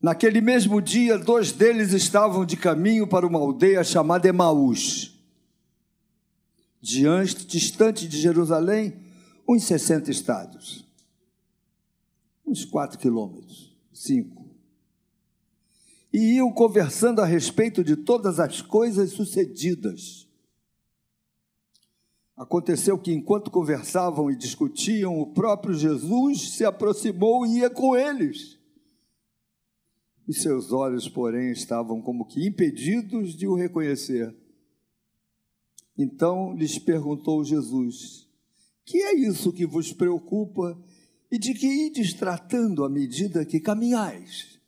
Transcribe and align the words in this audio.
Naquele 0.00 0.40
mesmo 0.40 0.80
dia, 0.80 1.18
dois 1.18 1.50
deles 1.50 1.92
estavam 1.92 2.44
de 2.44 2.56
caminho 2.56 3.06
para 3.06 3.26
uma 3.26 3.38
aldeia 3.38 3.82
chamada 3.82 4.28
Emaús, 4.28 5.18
diante, 6.80 7.44
distante 7.44 8.06
de 8.06 8.16
Jerusalém, 8.20 8.96
uns 9.48 9.64
60 9.64 10.08
estados, 10.08 10.86
uns 12.46 12.64
4 12.64 12.96
quilômetros, 12.96 13.76
5. 13.92 14.46
E 16.12 16.34
iam 16.34 16.52
conversando 16.52 17.20
a 17.20 17.26
respeito 17.26 17.82
de 17.82 17.96
todas 17.96 18.38
as 18.38 18.62
coisas 18.62 19.10
sucedidas. 19.10 20.28
Aconteceu 22.36 22.96
que, 22.96 23.12
enquanto 23.12 23.50
conversavam 23.50 24.30
e 24.30 24.36
discutiam, 24.36 25.18
o 25.18 25.26
próprio 25.26 25.74
Jesus 25.74 26.52
se 26.52 26.64
aproximou 26.64 27.44
e 27.44 27.58
ia 27.58 27.68
com 27.68 27.96
eles. 27.96 28.57
E 30.28 30.34
seus 30.34 30.72
olhos, 30.72 31.08
porém, 31.08 31.50
estavam 31.50 32.02
como 32.02 32.26
que 32.26 32.46
impedidos 32.46 33.34
de 33.34 33.48
o 33.48 33.54
reconhecer. 33.54 34.36
Então 35.96 36.54
lhes 36.54 36.78
perguntou 36.78 37.42
Jesus: 37.42 38.28
Que 38.84 38.98
é 38.98 39.14
isso 39.14 39.52
que 39.52 39.64
vos 39.64 39.90
preocupa 39.90 40.78
e 41.32 41.38
de 41.38 41.54
que 41.54 41.66
ides 41.66 42.12
tratando 42.12 42.84
à 42.84 42.90
medida 42.90 43.44
que 43.44 43.58
caminhais? 43.58 44.58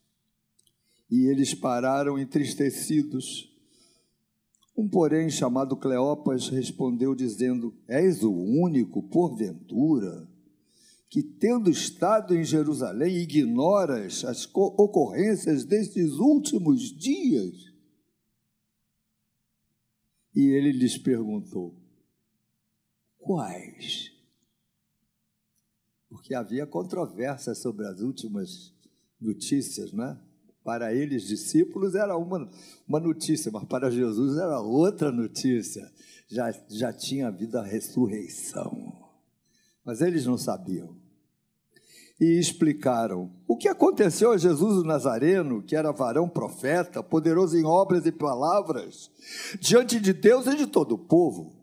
E 1.11 1.27
eles 1.27 1.53
pararam 1.53 2.19
entristecidos. 2.19 3.49
Um, 4.75 4.89
porém, 4.89 5.29
chamado 5.29 5.77
Cleopas, 5.77 6.49
respondeu, 6.49 7.15
dizendo: 7.15 7.75
És 7.87 8.23
o 8.23 8.33
único, 8.33 9.03
porventura, 9.03 10.27
que, 11.11 11.25
tendo 11.25 11.69
estado 11.69 12.37
em 12.37 12.45
Jerusalém, 12.45 13.17
ignoras 13.17 14.25
as 14.25 14.49
ocorrências 14.55 15.65
destes 15.65 16.13
últimos 16.13 16.97
dias? 16.97 17.75
E 20.33 20.41
ele 20.53 20.71
lhes 20.71 20.97
perguntou: 20.97 21.75
Quais? 23.19 24.13
Porque 26.09 26.33
havia 26.33 26.65
controvérsia 26.65 27.57
sobre 27.57 27.87
as 27.89 28.01
últimas 28.01 28.73
notícias, 29.21 29.93
né? 29.93 30.17
Para 30.63 30.95
eles, 30.95 31.27
discípulos, 31.27 31.97
era 31.97 32.17
uma, 32.17 32.49
uma 32.87 33.01
notícia, 33.01 33.51
mas 33.51 33.65
para 33.65 33.91
Jesus 33.91 34.39
era 34.39 34.61
outra 34.61 35.11
notícia. 35.11 35.91
Já, 36.29 36.53
já 36.69 36.93
tinha 36.93 37.27
havido 37.27 37.59
a 37.59 37.65
ressurreição. 37.65 39.11
Mas 39.85 40.01
eles 40.01 40.25
não 40.25 40.39
sabiam 40.39 41.00
e 42.21 42.39
explicaram 42.39 43.31
o 43.49 43.57
que 43.57 43.67
aconteceu 43.67 44.33
a 44.33 44.37
Jesus 44.37 44.77
o 44.77 44.85
Nazareno, 44.85 45.63
que 45.63 45.75
era 45.75 45.91
varão 45.91 46.29
profeta, 46.29 47.03
poderoso 47.03 47.57
em 47.57 47.65
obras 47.65 48.05
e 48.05 48.13
palavras, 48.13 49.11
diante 49.59 49.99
de 49.99 50.13
Deus 50.13 50.47
e 50.47 50.55
de 50.55 50.67
todo 50.67 50.93
o 50.93 50.99
povo. 50.99 51.59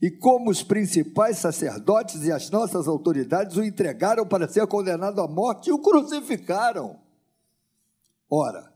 E 0.00 0.10
como 0.10 0.50
os 0.50 0.62
principais 0.62 1.38
sacerdotes 1.38 2.24
e 2.24 2.30
as 2.30 2.50
nossas 2.50 2.86
autoridades 2.86 3.56
o 3.56 3.64
entregaram 3.64 4.26
para 4.26 4.46
ser 4.46 4.66
condenado 4.66 5.22
à 5.22 5.26
morte 5.26 5.70
e 5.70 5.72
o 5.72 5.78
crucificaram. 5.78 7.00
Ora, 8.30 8.70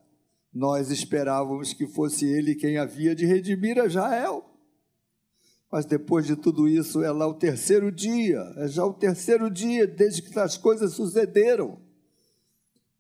nós 0.53 0.91
esperávamos 0.91 1.75
que 1.75 1.87
fosse 1.87 2.25
ele 2.25 2.55
quem 2.55 2.79
havia 2.79 3.15
de 3.15 3.27
redimir 3.27 3.79
a 3.79 3.85
Israel. 3.85 4.50
Mas 5.71 5.85
depois 5.85 6.27
de 6.27 6.35
tudo 6.35 6.69
isso, 6.69 7.03
é 7.03 7.13
lá 7.13 7.27
o 7.29 7.35
terceiro 7.35 7.93
dia, 7.93 8.41
é 8.57 8.67
já 8.67 8.85
o 8.85 8.93
terceiro 8.93 9.49
dia 9.49 9.87
desde 9.87 10.23
que 10.23 10.37
as 10.39 10.57
coisas 10.57 10.95
sucederam. 10.95 11.79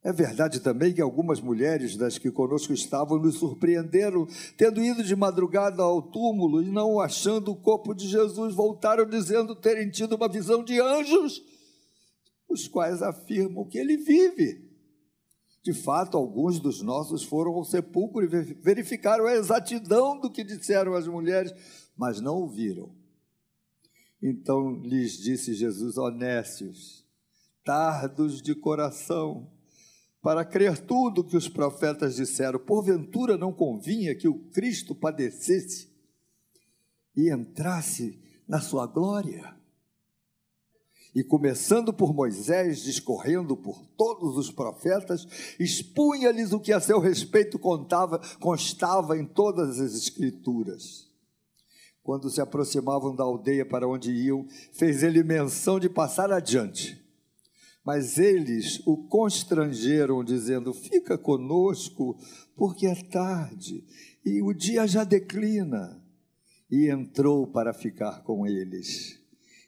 É 0.02 0.12
verdade 0.12 0.60
também 0.60 0.94
que 0.94 1.00
algumas 1.02 1.40
mulheres 1.40 1.94
das 1.94 2.16
que 2.16 2.30
conosco 2.30 2.72
estavam 2.72 3.18
nos 3.18 3.36
surpreenderam, 3.36 4.26
tendo 4.56 4.82
ido 4.82 5.04
de 5.04 5.14
madrugada 5.14 5.82
ao 5.82 6.00
túmulo 6.00 6.62
e 6.62 6.70
não 6.70 6.98
achando 6.98 7.50
o 7.50 7.56
corpo 7.56 7.92
de 7.92 8.08
Jesus, 8.08 8.54
voltaram 8.54 9.04
dizendo 9.04 9.54
terem 9.54 9.90
tido 9.90 10.14
uma 10.16 10.28
visão 10.28 10.64
de 10.64 10.80
anjos, 10.80 11.42
os 12.48 12.66
quais 12.66 13.02
afirmam 13.02 13.66
que 13.66 13.78
ele 13.78 13.98
vive. 13.98 14.70
De 15.62 15.74
fato, 15.74 16.16
alguns 16.16 16.58
dos 16.58 16.80
nossos 16.80 17.22
foram 17.22 17.52
ao 17.52 17.64
sepulcro 17.64 18.24
e 18.24 18.54
verificaram 18.54 19.26
a 19.26 19.34
exatidão 19.34 20.18
do 20.18 20.30
que 20.30 20.42
disseram 20.42 20.94
as 20.94 21.06
mulheres, 21.06 21.52
mas 22.00 22.18
não 22.18 22.36
ouviram. 22.36 22.90
Então 24.22 24.80
lhes 24.80 25.18
disse 25.18 25.52
Jesus, 25.52 25.98
honestos, 25.98 27.04
tardos 27.62 28.40
de 28.40 28.54
coração, 28.54 29.52
para 30.22 30.42
crer 30.42 30.78
tudo 30.78 31.22
que 31.22 31.36
os 31.36 31.46
profetas 31.46 32.16
disseram, 32.16 32.58
porventura 32.58 33.36
não 33.36 33.52
convinha 33.52 34.14
que 34.14 34.26
o 34.26 34.38
Cristo 34.50 34.94
padecesse 34.94 35.90
e 37.14 37.30
entrasse 37.30 38.18
na 38.48 38.62
sua 38.62 38.86
glória? 38.86 39.54
E 41.14 41.22
começando 41.22 41.92
por 41.92 42.14
Moisés, 42.14 42.82
discorrendo 42.82 43.54
por 43.54 43.84
todos 43.98 44.38
os 44.38 44.50
profetas, 44.50 45.26
expunha-lhes 45.58 46.52
o 46.52 46.60
que 46.60 46.72
a 46.72 46.80
seu 46.80 46.98
respeito 46.98 47.58
contava, 47.58 48.18
constava 48.38 49.18
em 49.18 49.26
todas 49.26 49.78
as 49.80 49.92
Escrituras. 49.92 51.09
Quando 52.10 52.28
se 52.28 52.40
aproximavam 52.40 53.14
da 53.14 53.22
aldeia 53.22 53.64
para 53.64 53.86
onde 53.86 54.10
iam, 54.10 54.44
fez 54.72 55.04
ele 55.04 55.22
menção 55.22 55.78
de 55.78 55.88
passar 55.88 56.32
adiante. 56.32 57.00
Mas 57.86 58.18
eles 58.18 58.82
o 58.84 58.96
constrangeram, 59.06 60.24
dizendo: 60.24 60.74
Fica 60.74 61.16
conosco, 61.16 62.18
porque 62.56 62.88
é 62.88 62.96
tarde 62.96 63.84
e 64.26 64.42
o 64.42 64.52
dia 64.52 64.88
já 64.88 65.04
declina. 65.04 66.02
E 66.68 66.90
entrou 66.90 67.46
para 67.46 67.72
ficar 67.72 68.24
com 68.24 68.44
eles. 68.44 69.16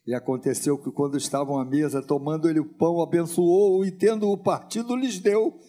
E 0.04 0.12
aconteceu 0.12 0.76
que, 0.76 0.90
quando 0.90 1.16
estavam 1.16 1.60
à 1.60 1.64
mesa, 1.64 2.02
tomando 2.02 2.50
ele 2.50 2.58
o 2.58 2.74
pão, 2.74 3.00
abençoou-o 3.00 3.84
e, 3.84 3.92
tendo-o 3.92 4.36
partido, 4.36 4.96
lhes 4.96 5.20
deu. 5.20 5.60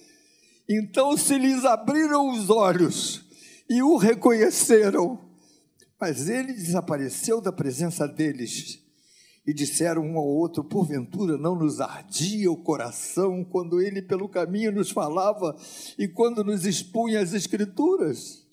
Então 0.67 1.16
se 1.16 1.38
lhes 1.38 1.66
abriram 1.66 2.31
os 2.31 2.50
olhos 2.50 3.23
e 3.69 3.84
o 3.84 3.95
reconheceram 3.95 5.32
mas 6.03 6.28
ele 6.28 6.52
desapareceu 6.52 7.40
da 7.40 7.50
presença 7.50 8.06
deles 8.06 8.78
e 9.47 9.53
disseram 9.53 10.02
um 10.02 10.18
ao 10.18 10.28
outro: 10.28 10.62
Porventura 10.62 11.38
não 11.38 11.56
nos 11.56 11.80
ardia 11.80 12.52
o 12.52 12.58
coração 12.58 13.41
quando 13.46 13.80
ele 13.80 14.02
pelo 14.02 14.28
caminho 14.28 14.74
nos 14.74 14.91
falava 14.91 15.56
e 15.97 16.06
quando 16.06 16.44
nos 16.44 16.66
expunha 16.66 17.22
as 17.22 17.34
Escrituras? 17.34 18.46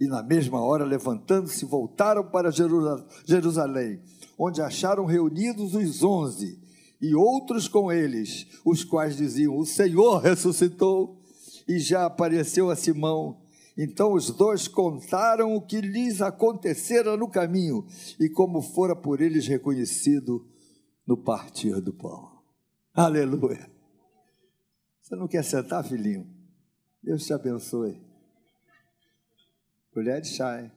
E 0.00 0.08
na 0.08 0.24
mesma 0.24 0.60
hora, 0.60 0.84
levantando-se, 0.84 1.64
voltaram 1.64 2.28
para 2.28 2.50
Jerusalém, 2.50 4.02
onde 4.36 4.60
acharam 4.60 5.04
reunidos 5.04 5.76
os 5.76 6.02
onze 6.02 6.58
e 7.00 7.14
outros 7.14 7.68
com 7.68 7.92
eles, 7.92 8.44
os 8.64 8.82
quais 8.82 9.16
diziam: 9.16 9.56
O 9.56 9.64
Senhor 9.64 10.18
ressuscitou 10.18 11.22
e 11.68 11.78
já 11.78 12.06
apareceu 12.06 12.68
a 12.70 12.74
Simão. 12.74 13.47
Então 13.78 14.12
os 14.12 14.30
dois 14.30 14.66
contaram 14.66 15.54
o 15.54 15.62
que 15.62 15.80
lhes 15.80 16.20
acontecera 16.20 17.16
no 17.16 17.30
caminho 17.30 17.86
e 18.18 18.28
como 18.28 18.60
fora 18.60 18.96
por 18.96 19.20
eles 19.20 19.46
reconhecido 19.46 20.44
no 21.06 21.16
partir 21.16 21.80
do 21.80 21.92
pão. 21.92 22.42
Aleluia. 22.92 23.70
Você 25.00 25.14
não 25.14 25.28
quer 25.28 25.44
sentar, 25.44 25.84
filhinho? 25.84 26.28
Deus 27.00 27.24
te 27.24 27.32
abençoe. 27.32 28.02
Colher 29.92 30.20
de 30.22 30.28
chá, 30.28 30.60
hein? 30.60 30.72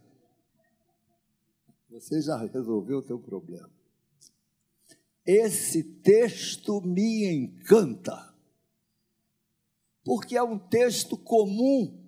Você 1.89 2.21
já 2.21 2.37
resolveu 2.37 2.99
o 2.99 3.03
teu 3.03 3.17
problema. 3.17 3.69
Esse 5.25 5.83
texto 5.83 6.81
me 6.81 7.25
encanta, 7.25 8.33
porque 10.03 10.37
é 10.37 10.43
um 10.43 10.57
texto 10.57 11.17
comum 11.17 12.00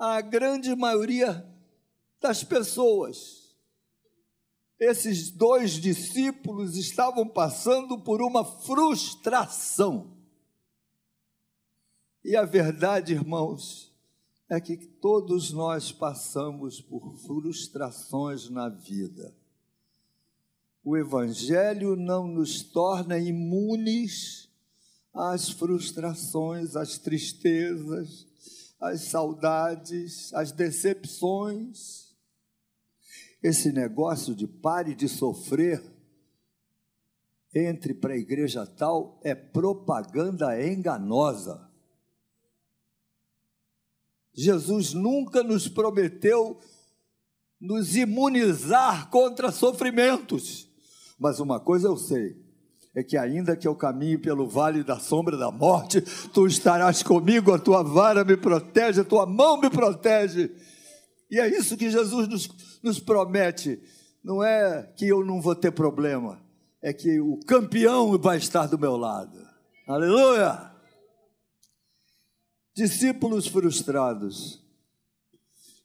a 0.00 0.22
grande 0.22 0.74
maioria 0.74 1.46
das 2.18 2.42
pessoas. 2.42 3.54
Esses 4.78 5.30
dois 5.30 5.72
discípulos 5.72 6.74
estavam 6.74 7.28
passando 7.28 8.00
por 8.00 8.22
uma 8.22 8.42
frustração. 8.42 10.16
E 12.24 12.34
a 12.34 12.46
verdade, 12.46 13.12
irmãos, 13.12 13.92
é 14.48 14.58
que 14.58 14.74
todos 14.74 15.52
nós 15.52 15.92
passamos 15.92 16.80
por 16.80 17.18
frustrações 17.18 18.48
na 18.48 18.70
vida. 18.70 19.34
O 20.82 20.96
Evangelho 20.96 21.94
não 21.94 22.26
nos 22.26 22.62
torna 22.62 23.18
imunes 23.18 24.48
às 25.12 25.50
frustrações, 25.50 26.74
às 26.74 26.96
tristezas, 26.96 28.29
as 28.80 29.02
saudades, 29.02 30.32
as 30.32 30.52
decepções. 30.52 32.16
Esse 33.42 33.72
negócio 33.72 34.34
de 34.34 34.46
pare 34.46 34.94
de 34.94 35.08
sofrer, 35.08 35.82
entre 37.54 37.92
para 37.92 38.14
a 38.14 38.18
igreja 38.18 38.66
tal, 38.66 39.20
é 39.24 39.34
propaganda 39.34 40.62
enganosa. 40.64 41.68
Jesus 44.32 44.94
nunca 44.94 45.42
nos 45.42 45.68
prometeu 45.68 46.60
nos 47.60 47.94
imunizar 47.94 49.10
contra 49.10 49.52
sofrimentos. 49.52 50.68
Mas 51.18 51.40
uma 51.40 51.60
coisa 51.60 51.88
eu 51.88 51.96
sei, 51.96 52.39
é 53.00 53.02
que 53.02 53.16
ainda 53.16 53.56
que 53.56 53.66
eu 53.66 53.74
caminhe 53.74 54.18
pelo 54.18 54.46
vale 54.46 54.84
da 54.84 54.98
sombra 54.98 55.36
da 55.36 55.50
morte, 55.50 56.00
tu 56.32 56.46
estarás 56.46 57.02
comigo, 57.02 57.52
a 57.52 57.58
tua 57.58 57.82
vara 57.82 58.24
me 58.24 58.36
protege, 58.36 59.00
a 59.00 59.04
tua 59.04 59.26
mão 59.26 59.58
me 59.58 59.70
protege. 59.70 60.50
E 61.30 61.40
é 61.40 61.48
isso 61.48 61.76
que 61.76 61.90
Jesus 61.90 62.28
nos, 62.28 62.80
nos 62.82 63.00
promete. 63.00 63.80
Não 64.22 64.44
é 64.44 64.82
que 64.96 65.08
eu 65.08 65.24
não 65.24 65.40
vou 65.40 65.54
ter 65.54 65.72
problema, 65.72 66.40
é 66.82 66.92
que 66.92 67.18
o 67.20 67.40
campeão 67.46 68.18
vai 68.18 68.36
estar 68.36 68.66
do 68.66 68.78
meu 68.78 68.96
lado. 68.96 69.38
Aleluia! 69.88 70.70
Discípulos 72.74 73.46
frustrados. 73.46 74.62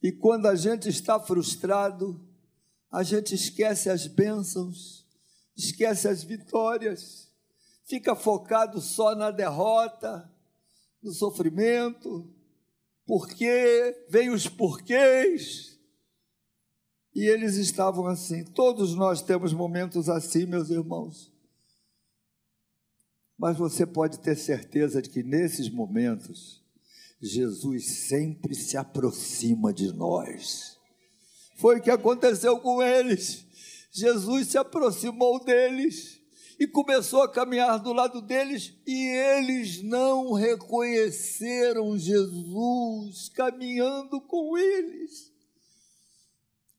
E 0.03 0.11
quando 0.11 0.47
a 0.47 0.55
gente 0.55 0.89
está 0.89 1.19
frustrado, 1.19 2.21
a 2.91 3.03
gente 3.03 3.33
esquece 3.33 3.89
as 3.89 4.05
bênçãos, 4.05 5.04
esquece 5.55 6.07
as 6.07 6.23
vitórias, 6.23 7.31
fica 7.85 8.15
focado 8.15 8.81
só 8.81 9.15
na 9.15 9.31
derrota, 9.31 10.29
no 11.01 11.11
sofrimento, 11.11 12.33
porque 13.05 14.05
vem 14.09 14.29
os 14.29 14.47
porquês. 14.47 15.79
E 17.13 17.23
eles 17.25 17.55
estavam 17.55 18.07
assim. 18.07 18.43
Todos 18.43 18.93
nós 18.95 19.21
temos 19.21 19.53
momentos 19.53 20.09
assim, 20.09 20.45
meus 20.45 20.69
irmãos. 20.69 21.31
Mas 23.37 23.57
você 23.57 23.85
pode 23.85 24.19
ter 24.19 24.35
certeza 24.35 25.01
de 25.01 25.09
que 25.09 25.23
nesses 25.23 25.69
momentos, 25.69 26.61
Jesus 27.21 27.85
sempre 28.07 28.53
se 28.53 28.75
aproxima 28.75 29.73
de 29.73 29.93
nós. 29.93 30.77
Foi 31.57 31.79
o 31.79 31.81
que 31.81 31.91
aconteceu 31.91 32.59
com 32.59 32.81
eles. 32.81 33.44
Jesus 33.95 34.47
se 34.47 34.57
aproximou 34.57 35.41
deles 35.41 36.19
e 36.59 36.67
começou 36.67 37.21
a 37.21 37.31
caminhar 37.31 37.79
do 37.79 37.93
lado 37.93 38.21
deles, 38.21 38.73
e 38.85 39.07
eles 39.07 39.81
não 39.81 40.33
reconheceram 40.33 41.97
Jesus 41.97 43.29
caminhando 43.29 44.19
com 44.19 44.57
eles. 44.57 45.31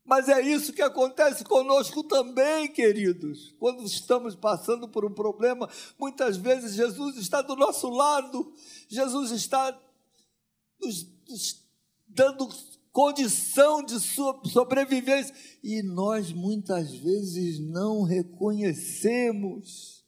Mas 0.04 0.28
é 0.28 0.42
isso 0.42 0.74
que 0.74 0.82
acontece 0.82 1.42
conosco 1.42 2.04
também, 2.04 2.70
queridos. 2.70 3.54
Quando 3.58 3.82
estamos 3.84 4.34
passando 4.34 4.86
por 4.86 5.02
um 5.02 5.12
problema, 5.12 5.70
muitas 5.98 6.36
vezes 6.36 6.74
Jesus 6.74 7.16
está 7.16 7.40
do 7.40 7.56
nosso 7.56 7.88
lado, 7.88 8.52
Jesus 8.88 9.30
está 9.30 9.74
nos, 10.78 11.06
nos 11.26 11.64
dando 12.06 12.46
condição 12.96 13.84
de 13.84 14.00
sobrevivência 14.00 15.34
e 15.62 15.82
nós 15.82 16.32
muitas 16.32 16.90
vezes 16.94 17.60
não 17.60 18.04
reconhecemos 18.04 20.02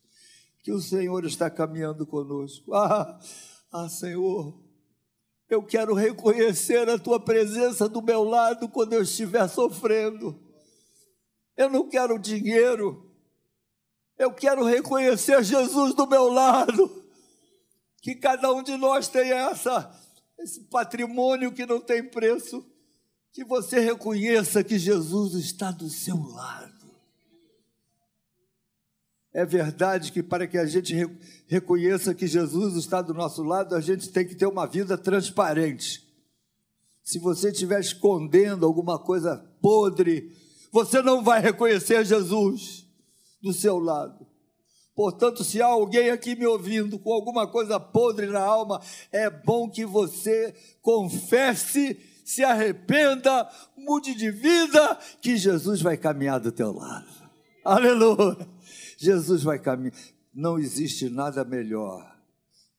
que 0.63 0.73
o 0.73 0.81
Senhor 0.81 1.23
está 1.27 1.51
caminhando 1.51 2.07
conosco. 2.07 2.73
Ah, 2.73 3.21
ah, 3.71 3.91
Senhor, 3.91 4.59
eu 5.51 5.63
quero 5.63 5.93
reconhecer 5.93 6.89
a 6.89 6.99
tua 6.99 7.21
presença 7.21 7.87
do 7.87 8.01
meu 8.01 8.25
lado 8.25 8.71
quando 8.71 8.95
eu 8.95 9.03
estiver 9.03 9.47
sofrendo. 9.51 10.43
Eu 11.59 11.69
não 11.69 11.91
quero 11.91 12.19
dinheiro. 12.19 13.15
Eu 14.17 14.33
quero 14.33 14.65
reconhecer 14.65 15.45
Jesus 15.45 15.93
do 15.93 16.07
meu 16.07 16.33
lado. 16.33 17.05
Que 18.01 18.15
cada 18.15 18.51
um 18.51 18.63
de 18.63 18.79
nós 18.79 19.09
tenha 19.09 19.51
essa 19.51 19.95
esse 20.39 20.61
patrimônio 20.65 21.53
que 21.53 21.67
não 21.67 21.81
tem 21.81 22.03
preço, 22.03 22.65
que 23.33 23.45
você 23.45 23.81
reconheça 23.81 24.65
que 24.65 24.79
Jesus 24.79 25.35
está 25.35 25.71
do 25.71 25.89
seu 25.89 26.17
lado. 26.17 26.79
É 29.33 29.45
verdade 29.45 30.11
que 30.11 30.23
para 30.23 30.47
que 30.47 30.59
a 30.59 30.67
gente 30.67 30.95
reconheça 31.47 32.15
que 32.15 32.27
Jesus 32.27 32.75
está 32.77 33.01
do 33.01 33.15
nosso 33.15 33.43
lado, 33.43 33.75
a 33.75 33.81
gente 33.81 34.09
tem 34.09 34.27
que 34.27 34.35
ter 34.35 34.47
uma 34.47 34.67
vida 34.67 34.99
transparente. 34.99 36.03
Se 37.05 37.19
você 37.19 37.51
estiver 37.51 37.81
escondendo 37.81 38.67
alguma 38.67 38.99
coisa 38.99 39.37
podre, 39.61 40.35
você 40.73 41.01
não 41.03 41.23
vai 41.23 41.41
reconhecer 41.41 42.05
Jesus 42.05 42.87
do 43.41 43.53
seu 43.53 43.79
lado. 43.79 44.27
Portanto, 44.95 45.45
se 45.45 45.63
há 45.63 45.67
alguém 45.67 46.11
aqui 46.11 46.35
me 46.35 46.45
ouvindo 46.45 46.99
com 46.99 47.13
alguma 47.13 47.47
coisa 47.47 47.79
podre 47.79 48.27
na 48.27 48.41
alma, 48.41 48.83
é 49.13 49.31
bom 49.31 49.71
que 49.71 49.87
você 49.87 50.53
confesse, 50.83 51.97
se 52.29 52.45
arrependa, 52.45 53.51
mude 53.75 54.15
de 54.15 54.31
vida, 54.31 54.97
que 55.23 55.39
Jesus 55.39 55.81
vai 55.81 55.97
caminhar 55.97 56.39
do 56.39 56.53
teu 56.53 56.71
lado. 56.73 57.09
Aleluia! 57.65 58.47
Jesus 58.99 59.43
vai 59.43 59.59
caminhar. 59.59 59.97
Não 60.35 60.59
existe 60.59 61.09
nada 61.09 61.43
melhor 61.43 62.21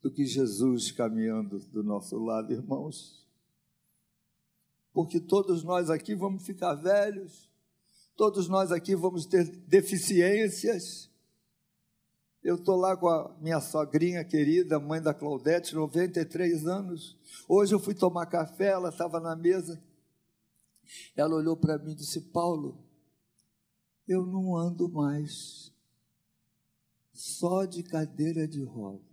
do 0.03 0.11
que 0.11 0.23
Jesus 0.23 0.91
caminhando 0.91 1.57
do 1.71 1.81
nosso 1.81 2.15
lado, 2.19 2.53
irmãos. 2.53 3.27
Porque 4.93 5.19
todos 5.19 5.63
nós 5.63 5.89
aqui 5.89 6.13
vamos 6.13 6.45
ficar 6.45 6.75
velhos, 6.75 7.49
todos 8.15 8.47
nós 8.47 8.71
aqui 8.71 8.95
vamos 8.95 9.25
ter 9.25 9.45
deficiências 9.65 11.08
eu 12.43 12.55
estou 12.55 12.77
lá 12.77 12.95
com 12.95 13.07
a 13.07 13.35
minha 13.39 13.59
sogrinha 13.59 14.23
querida, 14.23 14.79
mãe 14.79 15.01
da 15.01 15.13
Claudete, 15.13 15.75
93 15.75 16.65
anos. 16.65 17.17
Hoje 17.47 17.73
eu 17.75 17.79
fui 17.79 17.93
tomar 17.93 18.25
café, 18.27 18.67
ela 18.67 18.89
estava 18.89 19.19
na 19.19 19.35
mesa. 19.35 19.81
Ela 21.15 21.35
olhou 21.35 21.57
para 21.57 21.77
mim 21.77 21.91
e 21.91 21.95
disse: 21.95 22.21
Paulo, 22.31 22.83
eu 24.07 24.25
não 24.25 24.55
ando 24.55 24.89
mais, 24.89 25.71
só 27.13 27.65
de 27.65 27.83
cadeira 27.83 28.47
de 28.47 28.63
roda. 28.63 29.03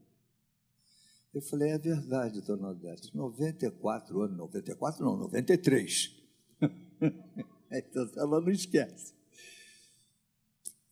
Eu 1.35 1.43
falei: 1.43 1.71
é 1.71 1.79
verdade, 1.79 2.41
dona 2.41 2.71
Odete, 2.71 3.15
94 3.15 4.23
anos, 4.23 4.37
94 4.39 5.05
não, 5.05 5.17
93. 5.17 6.17
então 7.71 8.11
ela 8.17 8.41
não 8.41 8.51
esquece. 8.51 9.15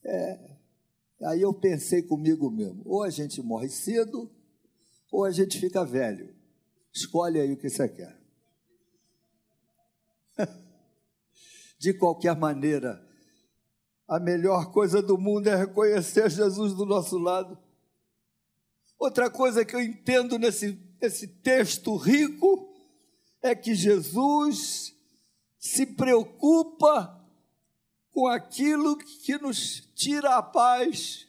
É, 0.05 0.55
Aí 1.23 1.43
eu 1.43 1.55
pensei 1.55 2.03
comigo 2.03 2.51
mesmo: 2.51 2.83
ou 2.85 3.03
a 3.03 3.11
gente 3.11 3.41
morre 3.43 3.69
cedo, 3.69 4.31
ou 5.11 5.25
a 5.25 5.31
gente 5.31 5.59
fica 5.59 5.85
velho. 5.85 6.35
Escolhe 6.93 7.41
aí 7.41 7.53
o 7.53 7.57
que 7.57 7.69
você 7.69 7.89
quer. 7.89 8.19
De 11.79 11.93
qualquer 11.95 12.37
maneira, 12.37 13.05
a 14.09 14.21
melhor 14.21 14.73
coisa 14.73 15.03
do 15.03 15.17
mundo 15.19 15.49
é 15.49 15.57
reconhecer 15.57 16.31
Jesus 16.31 16.75
do 16.75 16.85
nosso 16.85 17.19
lado. 17.19 17.59
Outra 18.99 19.29
coisa 19.31 19.65
que 19.65 19.75
eu 19.75 19.81
entendo 19.81 20.39
nesse, 20.39 20.79
nesse 21.01 21.27
texto 21.27 21.97
rico 21.97 22.73
é 23.43 23.55
que 23.55 23.75
Jesus 23.75 24.95
se 25.59 25.85
preocupa 25.85 27.23
com 28.11 28.27
aquilo 28.29 28.97
que 28.97 29.37
nos 29.39 29.84
tira 29.95 30.37
a 30.37 30.43
paz. 30.43 31.27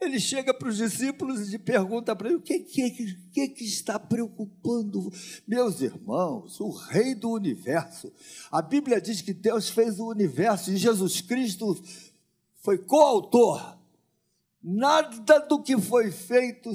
Ele 0.00 0.20
chega 0.20 0.54
para 0.54 0.68
os 0.68 0.76
discípulos 0.76 1.52
e 1.52 1.58
pergunta 1.58 2.14
para 2.14 2.28
eles: 2.28 2.40
o 2.40 2.42
que, 2.42 2.60
que, 2.60 2.90
que, 3.32 3.48
que 3.48 3.64
está 3.64 3.98
preocupando? 3.98 5.12
Meus 5.46 5.80
irmãos, 5.80 6.60
o 6.60 6.70
Rei 6.70 7.14
do 7.14 7.30
universo. 7.30 8.12
A 8.50 8.62
Bíblia 8.62 9.00
diz 9.00 9.20
que 9.20 9.32
Deus 9.32 9.68
fez 9.68 9.98
o 9.98 10.08
universo 10.08 10.70
e 10.70 10.76
Jesus 10.76 11.20
Cristo 11.20 11.76
foi 12.62 12.78
coautor. 12.78 13.76
Nada 14.62 15.40
do 15.40 15.62
que 15.62 15.76
foi 15.78 16.12
feito 16.12 16.70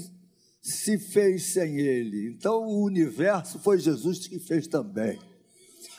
se 0.61 0.97
fez 0.97 1.53
sem 1.53 1.77
ele. 1.77 2.29
Então 2.29 2.63
o 2.63 2.83
universo 2.83 3.59
foi 3.59 3.77
Jesus 3.77 4.27
que 4.27 4.39
fez 4.39 4.67
também. 4.67 5.19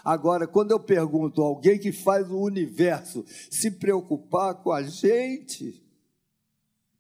Agora, 0.04 0.46
quando 0.46 0.70
eu 0.70 0.80
pergunto 0.80 1.42
alguém 1.42 1.78
que 1.78 1.92
faz 1.92 2.30
o 2.30 2.38
universo 2.38 3.24
se 3.50 3.70
preocupar 3.70 4.62
com 4.62 4.72
a 4.72 4.82
gente, 4.82 5.82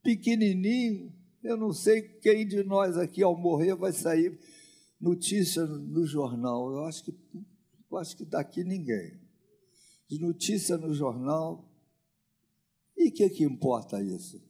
pequenininho, 0.02 1.12
eu 1.42 1.56
não 1.56 1.72
sei 1.72 2.02
quem 2.02 2.46
de 2.46 2.62
nós 2.62 2.96
aqui 2.96 3.22
ao 3.22 3.36
morrer 3.36 3.74
vai 3.74 3.92
sair 3.92 4.38
notícia 5.00 5.64
no 5.66 6.06
jornal. 6.06 6.72
Eu 6.72 6.84
acho 6.84 7.04
que, 7.04 7.14
eu 7.90 7.98
acho 7.98 8.16
que 8.16 8.24
daqui 8.24 8.64
ninguém. 8.64 9.20
De 10.08 10.18
notícia 10.18 10.76
no 10.76 10.94
jornal. 10.94 11.70
E 12.96 13.08
o 13.08 13.12
que, 13.12 13.28
que 13.28 13.44
importa 13.44 14.02
isso? 14.02 14.42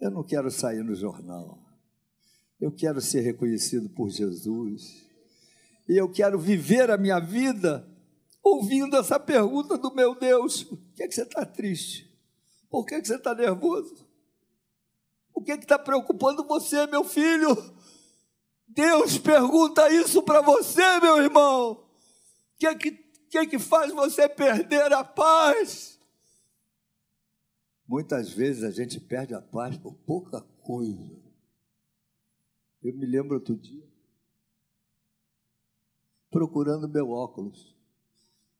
Eu 0.00 0.10
não 0.10 0.22
quero 0.22 0.50
sair 0.50 0.84
no 0.84 0.94
jornal. 0.94 1.58
Eu 2.60 2.70
quero 2.70 3.00
ser 3.00 3.20
reconhecido 3.20 3.88
por 3.88 4.10
Jesus 4.10 5.09
e 5.90 5.96
eu 5.96 6.08
quero 6.08 6.38
viver 6.38 6.88
a 6.88 6.96
minha 6.96 7.18
vida 7.18 7.84
ouvindo 8.40 8.96
essa 8.96 9.18
pergunta 9.18 9.76
do 9.76 9.92
meu 9.92 10.14
Deus: 10.14 10.62
por 10.62 10.78
que, 10.94 11.02
é 11.02 11.08
que 11.08 11.14
você 11.16 11.24
está 11.24 11.44
triste? 11.44 12.08
Por 12.70 12.86
que, 12.86 12.94
é 12.94 13.00
que 13.00 13.08
você 13.08 13.16
está 13.16 13.34
nervoso? 13.34 14.08
O 15.34 15.42
que 15.42 15.50
é 15.50 15.56
está 15.56 15.76
preocupando 15.76 16.46
você, 16.46 16.86
meu 16.86 17.02
filho? 17.02 17.56
Deus 18.68 19.18
pergunta 19.18 19.92
isso 19.92 20.22
para 20.22 20.40
você, 20.40 21.00
meu 21.00 21.20
irmão. 21.20 21.72
O 21.72 21.88
que 22.56 22.68
é 22.68 22.74
que, 22.76 22.92
que, 23.28 23.38
é 23.38 23.44
que 23.44 23.58
faz 23.58 23.92
você 23.92 24.28
perder 24.28 24.92
a 24.92 25.02
paz? 25.02 25.98
Muitas 27.84 28.30
vezes 28.30 28.62
a 28.62 28.70
gente 28.70 29.00
perde 29.00 29.34
a 29.34 29.42
paz 29.42 29.76
por 29.76 29.94
pouca 30.06 30.40
coisa. 30.62 31.20
Eu 32.80 32.94
me 32.94 33.06
lembro 33.06 33.34
outro 33.34 33.56
dia, 33.56 33.89
procurando 36.30 36.88
meu 36.88 37.10
óculos. 37.10 37.74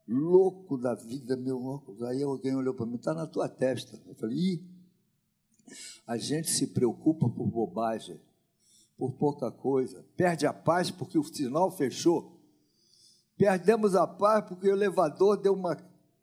Louco 0.07 0.77
da 0.77 0.95
vida, 0.95 1.37
meu 1.37 1.65
óculos. 1.65 2.03
Aí 2.03 2.23
alguém 2.23 2.55
olhou 2.55 2.75
para 2.75 2.87
mim, 2.87 2.97
está 2.97 3.15
na 3.15 3.27
tua 3.27 3.49
testa. 3.49 4.01
Eu 4.07 4.15
falei, 4.17 4.37
ih, 4.37 4.65
a 6.07 6.17
gente 6.17 6.51
se 6.51 6.67
preocupa 6.69 7.29
por 7.29 7.47
bobagem, 7.47 8.21
por 8.97 9.13
pouca 9.13 9.51
coisa. 9.51 10.05
Perde 10.17 10.47
a 10.47 10.53
paz 10.53 10.91
porque 10.91 11.19
o 11.19 11.25
sinal 11.25 11.71
fechou. 11.71 12.41
Perdemos 13.37 13.95
a 13.95 14.07
paz 14.07 14.45
porque 14.47 14.69
o 14.69 14.73
elevador 14.73 15.37
deu 15.37 15.55
uma 15.55 15.77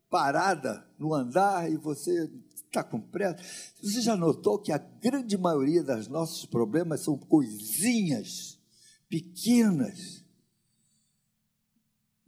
parada 0.09 0.85
no 0.99 1.13
andar 1.13 1.71
e 1.71 1.77
você 1.77 2.29
está 2.53 2.83
com 2.83 2.99
pressa. 2.99 3.37
Você 3.81 4.01
já 4.01 4.15
notou 4.15 4.59
que 4.59 4.71
a 4.71 4.77
grande 4.77 5.37
maioria 5.37 5.83
dos 5.83 6.07
nossos 6.07 6.45
problemas 6.45 7.01
são 7.01 7.17
coisinhas 7.17 8.59
pequenas? 9.09 10.26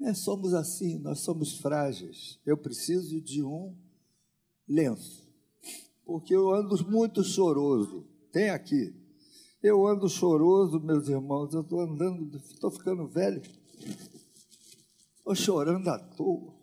É, 0.01 0.13
somos 0.13 0.53
assim, 0.53 0.97
nós 0.99 1.19
somos 1.19 1.57
frágeis. 1.59 2.39
Eu 2.45 2.57
preciso 2.57 3.19
de 3.19 3.43
um 3.43 3.75
lenço, 4.67 5.27
porque 6.05 6.33
eu 6.33 6.53
ando 6.53 6.89
muito 6.89 7.23
choroso. 7.23 8.07
Tem 8.31 8.49
aqui. 8.49 8.95
Eu 9.61 9.85
ando 9.85 10.07
choroso, 10.07 10.79
meus 10.79 11.09
irmãos. 11.09 11.53
Eu 11.53 11.61
estou 11.61 11.81
andando, 11.81 12.37
estou 12.37 12.71
ficando 12.71 13.07
velho. 13.07 13.41
Estou 15.17 15.35
chorando 15.35 15.87
à 15.89 15.99
toa. 15.99 16.53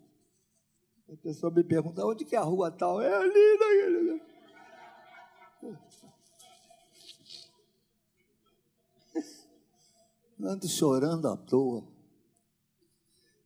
A 1.09 1.15
pessoa 1.17 1.53
me 1.53 1.63
pergunta, 1.63 2.05
onde 2.05 2.25
que 2.25 2.35
é 2.35 2.39
a 2.39 2.43
rua 2.43 2.71
tal? 2.71 2.99
É 2.99 3.13
ali, 3.13 3.57
naquele... 3.59 4.21
Ando 10.39 10.67
chorando 10.67 11.27
à 11.27 11.37
toa. 11.37 11.96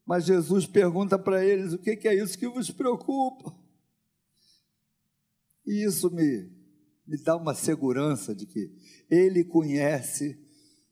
Mas 0.06 0.26
Jesus 0.26 0.66
pergunta 0.66 1.18
para 1.18 1.46
eles, 1.46 1.74
o 1.74 1.78
que, 1.78 1.96
que 1.96 2.08
é 2.08 2.16
isso 2.16 2.38
que 2.38 2.48
vos 2.48 2.72
preocupa? 2.72 3.56
E 5.66 5.86
isso 5.86 6.10
me, 6.10 6.50
me 7.08 7.18
dá 7.18 7.36
uma 7.36 7.54
segurança 7.54 8.34
de 8.36 8.46
que 8.46 8.72
Ele 9.10 9.44
conhece 9.44 10.40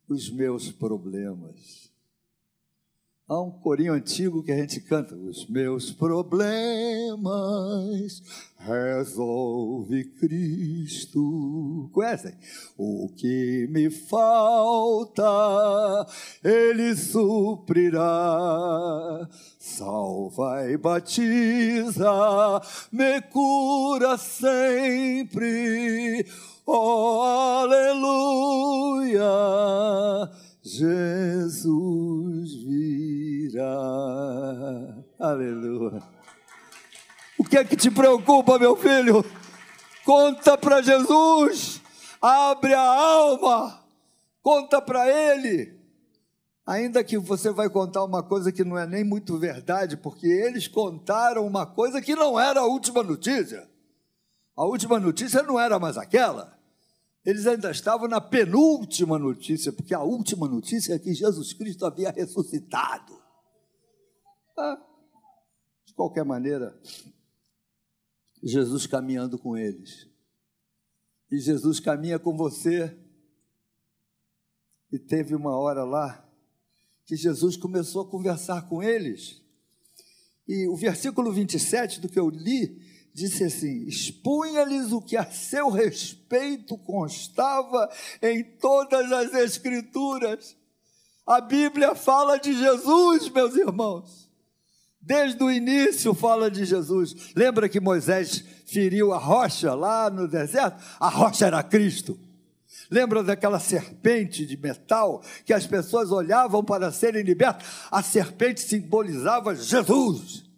os 0.08 0.30
meus 0.30 0.72
problemas. 0.72 1.92
Há 3.30 3.40
um 3.40 3.52
corinho 3.52 3.94
antigo 3.94 4.42
que 4.42 4.52
a 4.52 4.58
gente 4.58 4.82
canta: 4.82 5.14
Os 5.16 5.48
meus 5.48 5.92
problemas 5.92 7.14
resolve 8.58 10.06
Cristo. 10.20 11.92
Conhecem? 11.94 12.34
O 12.76 13.08
que 13.16 13.68
me 13.70 13.92
falta, 13.92 15.22
Ele 16.44 16.96
suprirá. 16.96 18.02
Salva 19.60 20.68
e 20.68 20.76
batiza, 20.76 22.10
me 22.92 23.22
cura 23.22 24.18
sempre. 24.18 25.46
Oh, 26.66 27.22
aleluia! 27.62 29.30
Jesus 30.72 32.54
virá. 32.64 33.66
Aleluia. 35.20 36.04
O 37.40 37.44
que 37.44 37.58
é 37.58 37.64
que 37.64 37.76
te 37.76 37.90
preocupa, 37.90 38.60
meu 38.60 38.76
filho? 38.76 39.26
Conta 40.06 40.56
para 40.56 40.84
Jesus. 40.84 41.82
Abre 42.22 42.76
a 42.76 42.82
alma. 42.82 43.84
Conta 44.44 44.80
para 44.80 45.10
Ele. 45.10 45.76
Ainda 46.68 47.04
que 47.04 47.18
você 47.18 47.52
vai 47.52 47.68
contar 47.68 48.04
uma 48.04 48.22
coisa 48.22 48.52
que 48.52 48.64
não 48.64 48.78
é 48.78 48.86
nem 48.86 49.04
muito 49.04 49.40
verdade, 49.40 49.98
porque 49.98 50.28
eles 50.28 50.68
contaram 50.68 51.48
uma 51.48 51.66
coisa 51.66 52.00
que 52.00 52.14
não 52.16 52.40
era 52.40 52.60
a 52.60 52.66
última 52.66 53.02
notícia. 53.02 53.68
A 54.56 54.66
última 54.66 55.00
notícia 55.00 55.42
não 55.42 55.60
era 55.60 55.80
mais 55.80 55.98
aquela. 55.98 56.59
Eles 57.26 57.46
ainda 57.46 57.70
estavam 57.70 58.08
na 58.08 58.22
penúltima 58.22 59.20
notícia, 59.20 59.74
porque 59.74 59.94
a 59.94 60.02
última 60.02 60.48
notícia 60.48 60.94
é 60.94 61.00
que 61.00 61.14
Jesus 61.14 61.54
Cristo 61.54 61.86
havia 61.86 62.12
ressuscitado. 62.12 63.18
Ah, 64.58 64.82
de 65.86 65.94
qualquer 65.94 66.24
maneira, 66.24 66.80
Jesus 68.42 68.88
caminhando 68.88 69.38
com 69.38 69.58
eles. 69.58 70.08
E 71.32 71.40
Jesus 71.40 71.80
caminha 71.80 72.18
com 72.18 72.36
você. 72.36 72.98
E 74.92 74.98
teve 74.98 75.36
uma 75.36 75.56
hora 75.58 75.84
lá 75.84 76.28
que 77.06 77.16
Jesus 77.16 77.56
começou 77.58 78.04
a 78.04 78.10
conversar 78.10 78.68
com 78.68 78.82
eles. 78.82 79.42
E 80.48 80.68
o 80.68 80.76
versículo 80.76 81.32
27 81.32 82.00
do 82.00 82.10
que 82.10 82.20
eu 82.20 82.30
li 82.30 82.82
disse 83.20 83.44
assim: 83.44 83.86
expunha-lhes 83.86 84.92
o 84.92 85.02
que 85.02 85.18
a 85.18 85.30
seu 85.30 85.70
respeito 85.70 86.78
constava 86.78 87.90
em 88.22 88.44
todas 88.44 89.12
as 89.12 89.34
Escrituras. 89.34 90.56
A 91.28 91.40
Bíblia 91.42 91.94
fala 91.94 92.38
de 92.38 92.54
Jesus, 92.54 93.30
meus 93.30 93.56
irmãos. 93.56 94.30
Desde 95.02 95.42
o 95.44 95.52
início 95.52 96.14
fala 96.14 96.50
de 96.50 96.66
Jesus. 96.66 97.34
Lembra 97.36 97.70
que 97.70 97.80
Moisés 97.80 98.44
feriu 98.66 99.14
a 99.14 99.18
rocha 99.18 99.74
lá 99.74 100.10
no 100.10 100.28
deserto? 100.28 100.84
A 101.00 101.08
rocha 101.10 101.46
era 101.46 101.62
Cristo. 101.62 102.20
Lembra 102.90 103.24
daquela 103.24 103.60
serpente 103.60 104.46
de 104.46 104.58
metal 104.58 105.22
que 105.46 105.54
as 105.54 105.68
pessoas 105.68 106.12
olhavam 106.12 106.64
para 106.64 106.92
serem 106.92 107.24
libertas? 107.24 107.68
A 107.92 108.02
serpente 108.02 108.62
simbolizava 108.62 109.56
Jesus. 109.56 110.49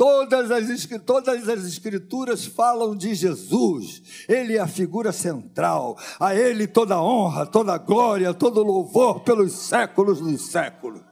Todas 0.00 0.50
as, 0.50 0.86
todas 1.04 1.46
as 1.46 1.62
escrituras 1.66 2.46
falam 2.46 2.96
de 2.96 3.14
Jesus, 3.14 4.24
Ele 4.26 4.56
é 4.56 4.58
a 4.58 4.66
figura 4.66 5.12
central, 5.12 5.94
a 6.18 6.34
Ele 6.34 6.66
toda 6.66 7.02
honra, 7.02 7.44
toda 7.44 7.76
glória, 7.76 8.32
todo 8.32 8.62
louvor 8.62 9.20
pelos 9.20 9.52
séculos 9.52 10.18
dos 10.18 10.50
séculos. 10.50 11.02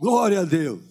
Glória 0.00 0.40
a 0.40 0.44
Deus. 0.44 0.82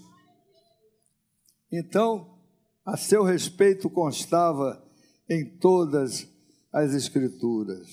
Então, 1.70 2.40
a 2.86 2.96
seu 2.96 3.24
respeito 3.24 3.90
constava 3.90 4.82
em 5.30 5.58
todas 5.58 6.26
as 6.72 6.94
escrituras. 6.94 7.90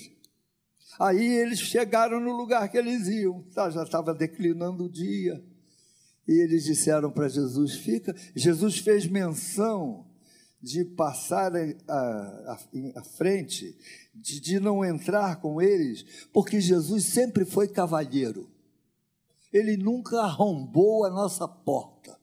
Aí 1.01 1.27
eles 1.27 1.59
chegaram 1.59 2.21
no 2.21 2.37
lugar 2.37 2.69
que 2.69 2.79
eles 2.79 3.09
iam, 3.09 3.43
tá, 3.53 3.69
já 3.69 3.83
estava 3.83 4.15
declinando 4.15 4.85
o 4.85 4.89
dia 4.89 5.43
e 6.29 6.43
eles 6.43 6.65
disseram 6.65 7.11
para 7.11 7.29
Jesus: 7.29 7.75
fica. 7.75 8.15
Jesus 8.37 8.79
fez 8.79 9.07
menção 9.07 10.07
de 10.61 10.85
passar 10.85 11.53
à 11.57 13.05
frente, 13.17 13.77
de, 14.15 14.39
de 14.39 14.61
não 14.61 14.85
entrar 14.85 15.41
com 15.41 15.63
eles, 15.63 16.05
porque 16.33 16.61
Jesus 16.61 17.05
sempre 17.05 17.47
foi 17.47 17.67
cavalheiro. 17.67 18.51
Ele 19.51 19.77
nunca 19.77 20.21
arrombou 20.21 21.07
a 21.07 21.11
nossa 21.11 21.49
porta. 21.49 22.19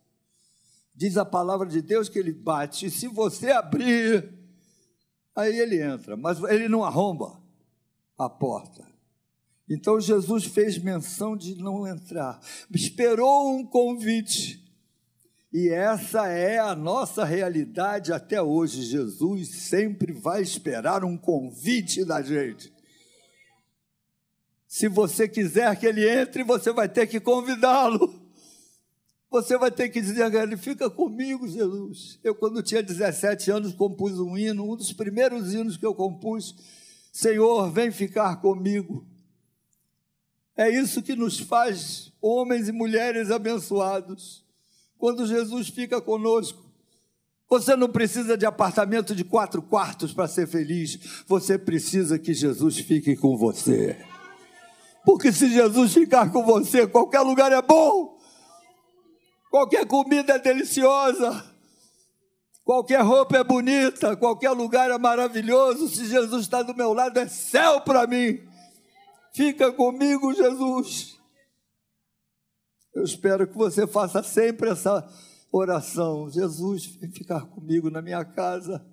Diz 0.93 1.17
a 1.17 1.25
palavra 1.25 1.67
de 1.67 1.81
Deus 1.81 2.07
que 2.07 2.19
ele 2.19 2.31
bate, 2.31 2.85
e 2.85 2.91
se 2.91 3.07
você 3.07 3.51
abrir, 3.51 4.31
aí 5.35 5.57
ele 5.57 5.81
entra, 5.81 6.15
mas 6.15 6.41
ele 6.43 6.69
não 6.69 6.83
arromba 6.83 7.41
a 8.17 8.29
porta. 8.29 8.94
Então 9.69 9.99
Jesus 9.99 10.45
fez 10.45 10.77
menção 10.77 11.35
de 11.35 11.55
não 11.55 11.87
entrar, 11.87 12.39
esperou 12.73 13.55
um 13.55 13.65
convite. 13.65 14.63
E 15.51 15.69
essa 15.69 16.27
é 16.27 16.59
a 16.59 16.75
nossa 16.75 17.23
realidade 17.23 18.11
até 18.11 18.41
hoje. 18.41 18.83
Jesus 18.83 19.49
sempre 19.49 20.11
vai 20.11 20.41
esperar 20.41 21.03
um 21.03 21.17
convite 21.17 22.03
da 22.03 22.21
gente. 22.21 22.73
Se 24.67 24.89
você 24.89 25.27
quiser 25.27 25.73
que 25.79 25.85
ele 25.85 26.07
entre, 26.07 26.43
você 26.43 26.73
vai 26.73 26.89
ter 26.89 27.07
que 27.07 27.19
convidá-lo. 27.19 28.25
Você 29.31 29.57
vai 29.57 29.71
ter 29.71 29.89
que 29.89 30.01
dizer 30.01 30.33
ele: 30.33 30.57
fica 30.57 30.89
comigo, 30.89 31.47
Jesus. 31.47 32.19
Eu, 32.23 32.35
quando 32.35 32.61
tinha 32.61 32.83
17 32.83 33.51
anos, 33.51 33.73
compus 33.73 34.19
um 34.19 34.37
hino, 34.37 34.69
um 34.69 34.75
dos 34.75 34.91
primeiros 34.93 35.53
hinos 35.53 35.77
que 35.77 35.85
eu 35.85 35.95
compus. 35.95 36.55
Senhor, 37.11 37.71
vem 37.71 37.91
ficar 37.91 38.35
comigo. 38.37 39.07
É 40.57 40.69
isso 40.69 41.01
que 41.01 41.15
nos 41.15 41.39
faz 41.39 42.13
homens 42.21 42.69
e 42.69 42.71
mulheres 42.71 43.29
abençoados. 43.29 44.45
Quando 44.97 45.27
Jesus 45.27 45.67
fica 45.67 45.99
conosco, 45.99 46.63
você 47.49 47.75
não 47.75 47.89
precisa 47.89 48.37
de 48.37 48.45
apartamento 48.45 49.13
de 49.13 49.23
quatro 49.23 49.61
quartos 49.61 50.13
para 50.13 50.27
ser 50.27 50.47
feliz. 50.47 51.23
Você 51.27 51.57
precisa 51.57 52.17
que 52.17 52.33
Jesus 52.33 52.77
fique 52.79 53.15
com 53.15 53.37
você. 53.37 53.97
Porque 55.05 55.31
se 55.31 55.49
Jesus 55.49 55.93
ficar 55.93 56.31
com 56.31 56.43
você, 56.43 56.87
qualquer 56.87 57.21
lugar 57.21 57.51
é 57.51 57.61
bom, 57.61 58.17
qualquer 59.51 59.85
comida 59.85 60.33
é 60.33 60.39
deliciosa, 60.39 61.45
qualquer 62.63 63.01
roupa 63.01 63.37
é 63.37 63.43
bonita, 63.43 64.17
qualquer 64.17 64.51
lugar 64.51 64.89
é 64.89 64.97
maravilhoso. 64.97 65.87
Se 65.89 66.07
Jesus 66.07 66.45
está 66.45 66.63
do 66.63 66.75
meu 66.75 66.93
lado, 66.93 67.19
é 67.19 67.27
céu 67.27 67.81
para 67.81 68.07
mim. 68.07 68.54
Fica 69.35 69.69
comigo, 69.69 70.33
Jesus. 70.33 71.19
Eu 72.93 73.03
espero 73.03 73.45
que 73.45 73.57
você 73.57 73.85
faça 73.85 74.23
sempre 74.23 74.69
essa 74.69 75.05
oração. 75.51 76.29
Jesus, 76.29 76.85
vem 76.85 77.11
ficar 77.11 77.41
comigo 77.47 77.89
na 77.89 78.01
minha 78.01 78.23
casa, 78.23 78.85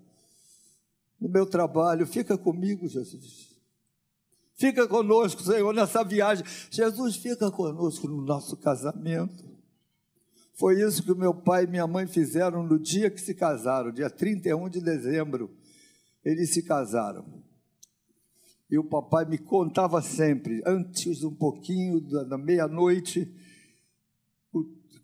no 1.21 1.29
meu 1.29 1.47
trabalho. 1.47 2.09
Fica 2.09 2.37
comigo, 2.37 2.89
Jesus. 2.89 3.57
Fica 4.57 4.89
conosco, 4.89 5.43
Senhor, 5.45 5.73
nessa 5.73 6.03
viagem. 6.03 6.45
Jesus, 6.73 7.15
fica 7.15 7.49
conosco 7.49 8.09
no 8.09 8.21
nosso 8.21 8.57
casamento. 8.57 9.45
Foi 10.55 10.83
isso 10.83 11.05
que 11.05 11.15
meu 11.15 11.33
pai 11.33 11.65
e 11.65 11.69
minha 11.69 11.87
mãe 11.87 12.09
fizeram 12.09 12.65
no 12.65 12.81
dia 12.81 13.09
que 13.13 13.21
se 13.21 13.33
casaram, 13.33 13.93
dia 13.93 14.11
31 14.11 14.69
de 14.69 14.81
dezembro. 14.81 15.57
Eles 16.25 16.53
se 16.53 16.65
casaram. 16.65 17.42
E 18.73 18.79
o 18.79 18.85
papai 18.85 19.27
me 19.27 19.37
contava 19.37 20.01
sempre, 20.01 20.63
antes 20.65 21.23
um 21.23 21.35
pouquinho 21.35 22.01
da 22.01 22.39
meia-noite, 22.39 23.31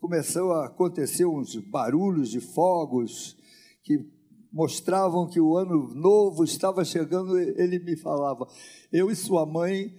começou 0.01 0.55
a 0.55 0.65
acontecer 0.65 1.27
uns 1.27 1.55
barulhos 1.57 2.31
de 2.31 2.41
fogos 2.41 3.37
que 3.83 4.11
mostravam 4.51 5.29
que 5.29 5.39
o 5.39 5.55
ano 5.55 5.93
novo 5.95 6.45
estava 6.45 6.83
chegando, 6.83 7.39
ele 7.39 7.79
me 7.79 7.95
falava: 7.95 8.49
Eu 8.91 9.11
e 9.11 9.15
sua 9.15 9.45
mãe 9.45 9.95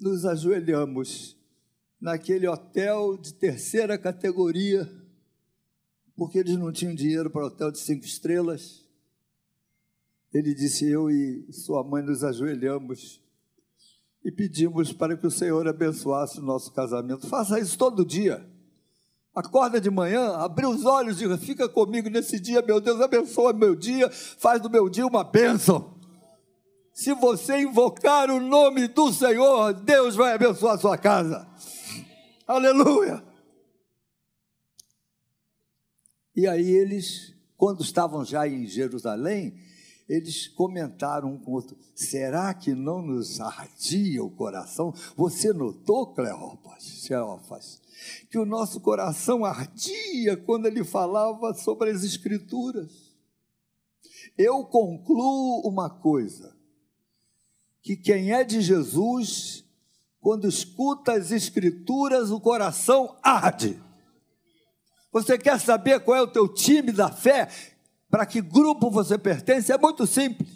nos 0.00 0.24
ajoelhamos 0.24 1.36
naquele 2.00 2.48
hotel 2.48 3.18
de 3.18 3.34
terceira 3.34 3.98
categoria, 3.98 4.90
porque 6.16 6.38
eles 6.38 6.56
não 6.56 6.72
tinham 6.72 6.94
dinheiro 6.94 7.28
para 7.28 7.44
hotel 7.44 7.70
de 7.70 7.80
cinco 7.80 8.06
estrelas. 8.06 8.89
Ele 10.32 10.54
disse: 10.54 10.88
Eu 10.88 11.10
e 11.10 11.52
sua 11.52 11.82
mãe 11.82 12.02
nos 12.02 12.22
ajoelhamos 12.22 13.20
e 14.24 14.30
pedimos 14.30 14.92
para 14.92 15.16
que 15.16 15.26
o 15.26 15.30
Senhor 15.30 15.66
abençoasse 15.66 16.38
o 16.38 16.42
nosso 16.42 16.72
casamento. 16.72 17.26
Faça 17.26 17.58
isso 17.58 17.76
todo 17.76 18.04
dia. 18.04 18.48
Acorda 19.34 19.80
de 19.80 19.90
manhã, 19.90 20.34
abre 20.36 20.66
os 20.66 20.84
olhos 20.84 21.16
e 21.16 21.20
diga: 21.20 21.38
Fica 21.38 21.68
comigo 21.68 22.08
nesse 22.08 22.38
dia, 22.38 22.62
meu 22.62 22.80
Deus, 22.80 23.00
abençoa 23.00 23.52
meu 23.52 23.74
dia, 23.74 24.10
faz 24.10 24.60
do 24.60 24.70
meu 24.70 24.88
dia 24.88 25.06
uma 25.06 25.24
bênção. 25.24 25.98
Se 26.92 27.14
você 27.14 27.60
invocar 27.60 28.30
o 28.30 28.40
nome 28.40 28.88
do 28.88 29.12
Senhor, 29.12 29.72
Deus 29.72 30.16
vai 30.16 30.34
abençoar 30.34 30.74
a 30.74 30.78
sua 30.78 30.98
casa. 30.98 31.48
Aleluia. 32.46 33.24
E 36.36 36.46
aí 36.46 36.68
eles, 36.68 37.34
quando 37.56 37.82
estavam 37.82 38.24
já 38.24 38.46
em 38.46 38.66
Jerusalém, 38.66 39.54
eles 40.10 40.48
comentaram 40.48 41.34
um 41.34 41.38
com 41.38 41.52
o 41.52 41.54
outro: 41.54 41.76
será 41.94 42.52
que 42.52 42.74
não 42.74 43.00
nos 43.00 43.40
ardia 43.40 44.24
o 44.24 44.30
coração? 44.30 44.92
Você 45.16 45.52
notou, 45.52 46.12
Cleópas, 46.12 47.80
que 48.28 48.36
o 48.36 48.44
nosso 48.44 48.80
coração 48.80 49.44
ardia 49.44 50.36
quando 50.36 50.66
ele 50.66 50.82
falava 50.82 51.54
sobre 51.54 51.90
as 51.90 52.02
Escrituras. 52.02 53.14
Eu 54.36 54.64
concluo 54.64 55.60
uma 55.60 55.88
coisa: 55.88 56.56
que 57.80 57.96
quem 57.96 58.32
é 58.32 58.42
de 58.42 58.60
Jesus, 58.60 59.64
quando 60.20 60.48
escuta 60.48 61.12
as 61.12 61.30
Escrituras, 61.30 62.32
o 62.32 62.40
coração 62.40 63.16
arde. 63.22 63.80
Você 65.12 65.38
quer 65.38 65.60
saber 65.60 66.00
qual 66.00 66.16
é 66.16 66.22
o 66.22 66.32
teu 66.32 66.52
time 66.52 66.90
da 66.90 67.12
fé? 67.12 67.48
Para 68.10 68.26
que 68.26 68.40
grupo 68.40 68.90
você 68.90 69.16
pertence? 69.16 69.72
É 69.72 69.78
muito 69.78 70.06
simples. 70.06 70.48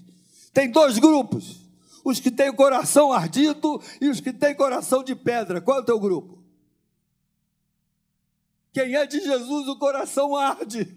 Tem 0.53 0.71
dois 0.71 0.99
grupos: 0.99 1.61
os 2.05 2.19
que 2.19 2.31
têm 2.31 2.53
coração 2.53 3.13
ardido 3.13 3.81
e 4.01 4.09
os 4.09 4.21
que 4.21 4.33
têm 4.33 4.55
coração 4.55 5.05
de 5.05 5.15
pedra. 5.15 5.61
Qual 5.61 5.79
é 5.79 5.81
o 5.81 5.85
teu 5.85 5.99
grupo? 6.01 6.43
Quem 8.73 8.97
é 8.97 9.07
de 9.07 9.21
Jesus, 9.21 9.69
o 9.69 9.79
coração 9.79 10.35
arde. 10.35 10.93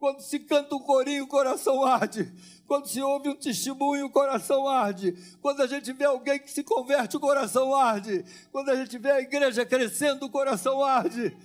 Quando 0.00 0.20
se 0.20 0.40
canta 0.40 0.74
um 0.74 0.80
corinho, 0.80 1.22
o 1.22 1.28
coração 1.28 1.84
arde. 1.84 2.32
Quando 2.66 2.88
se 2.88 3.00
ouve 3.00 3.28
um 3.28 3.36
testemunho, 3.36 4.06
o 4.06 4.10
coração 4.10 4.66
arde. 4.66 5.14
Quando 5.40 5.60
a 5.62 5.66
gente 5.68 5.92
vê 5.92 6.04
alguém 6.04 6.40
que 6.40 6.50
se 6.50 6.64
converte, 6.64 7.16
o 7.16 7.20
coração 7.20 7.72
arde. 7.72 8.24
Quando 8.50 8.70
a 8.70 8.74
gente 8.74 8.98
vê 8.98 9.12
a 9.12 9.20
igreja 9.20 9.64
crescendo, 9.64 10.26
o 10.26 10.30
coração 10.30 10.82
arde. 10.82 11.36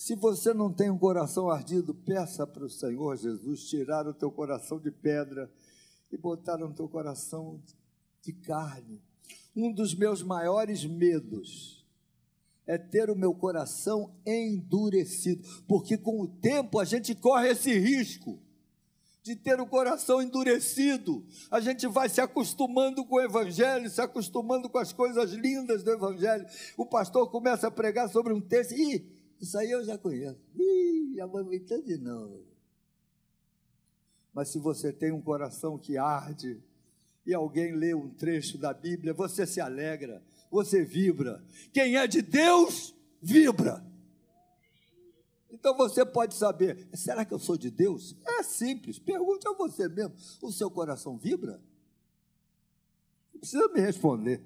Se 0.00 0.16
você 0.16 0.54
não 0.54 0.72
tem 0.72 0.88
um 0.88 0.96
coração 0.96 1.50
ardido, 1.50 1.94
peça 1.94 2.46
para 2.46 2.64
o 2.64 2.70
Senhor 2.70 3.14
Jesus 3.18 3.68
tirar 3.68 4.06
o 4.06 4.14
teu 4.14 4.32
coração 4.32 4.80
de 4.80 4.90
pedra 4.90 5.52
e 6.10 6.16
botar 6.16 6.56
no 6.56 6.72
teu 6.72 6.88
coração 6.88 7.62
de 8.22 8.32
carne. 8.32 9.02
Um 9.54 9.70
dos 9.70 9.94
meus 9.94 10.22
maiores 10.22 10.86
medos 10.86 11.86
é 12.66 12.78
ter 12.78 13.10
o 13.10 13.14
meu 13.14 13.34
coração 13.34 14.14
endurecido, 14.24 15.46
porque 15.68 15.98
com 15.98 16.22
o 16.22 16.26
tempo 16.26 16.78
a 16.78 16.84
gente 16.86 17.14
corre 17.14 17.50
esse 17.50 17.78
risco 17.78 18.38
de 19.22 19.36
ter 19.36 19.60
o 19.60 19.66
coração 19.66 20.22
endurecido. 20.22 21.26
A 21.50 21.60
gente 21.60 21.86
vai 21.86 22.08
se 22.08 22.22
acostumando 22.22 23.04
com 23.04 23.16
o 23.16 23.20
Evangelho, 23.20 23.90
se 23.90 24.00
acostumando 24.00 24.66
com 24.70 24.78
as 24.78 24.94
coisas 24.94 25.32
lindas 25.32 25.82
do 25.82 25.90
Evangelho. 25.90 26.46
O 26.78 26.86
pastor 26.86 27.30
começa 27.30 27.66
a 27.66 27.70
pregar 27.70 28.08
sobre 28.08 28.32
um 28.32 28.40
texto, 28.40 28.72
e 28.72 29.19
isso 29.40 29.56
aí 29.56 29.70
eu 29.70 29.82
já 29.84 29.96
conheço. 29.96 30.38
Ih, 30.54 31.14
já 31.16 31.26
vou 31.26 31.40
entender 31.52 31.96
de 31.96 31.98
novo. 31.98 32.44
Mas 34.32 34.48
se 34.48 34.58
você 34.58 34.92
tem 34.92 35.10
um 35.10 35.20
coração 35.20 35.78
que 35.78 35.96
arde, 35.96 36.62
e 37.26 37.34
alguém 37.34 37.74
lê 37.74 37.94
um 37.94 38.08
trecho 38.08 38.58
da 38.58 38.72
Bíblia, 38.72 39.12
você 39.12 39.46
se 39.46 39.60
alegra, 39.60 40.22
você 40.50 40.84
vibra. 40.84 41.42
Quem 41.72 41.96
é 41.96 42.06
de 42.06 42.22
Deus, 42.22 42.94
vibra. 43.20 43.84
Então 45.50 45.76
você 45.76 46.04
pode 46.04 46.34
saber: 46.34 46.88
será 46.94 47.24
que 47.24 47.34
eu 47.34 47.38
sou 47.38 47.56
de 47.56 47.70
Deus? 47.70 48.16
É 48.24 48.42
simples, 48.42 48.98
pergunte 48.98 49.48
a 49.48 49.52
você 49.52 49.88
mesmo: 49.88 50.14
o 50.42 50.52
seu 50.52 50.70
coração 50.70 51.16
vibra? 51.16 51.60
Não 53.32 53.40
precisa 53.40 53.68
me 53.68 53.80
responder. 53.80 54.42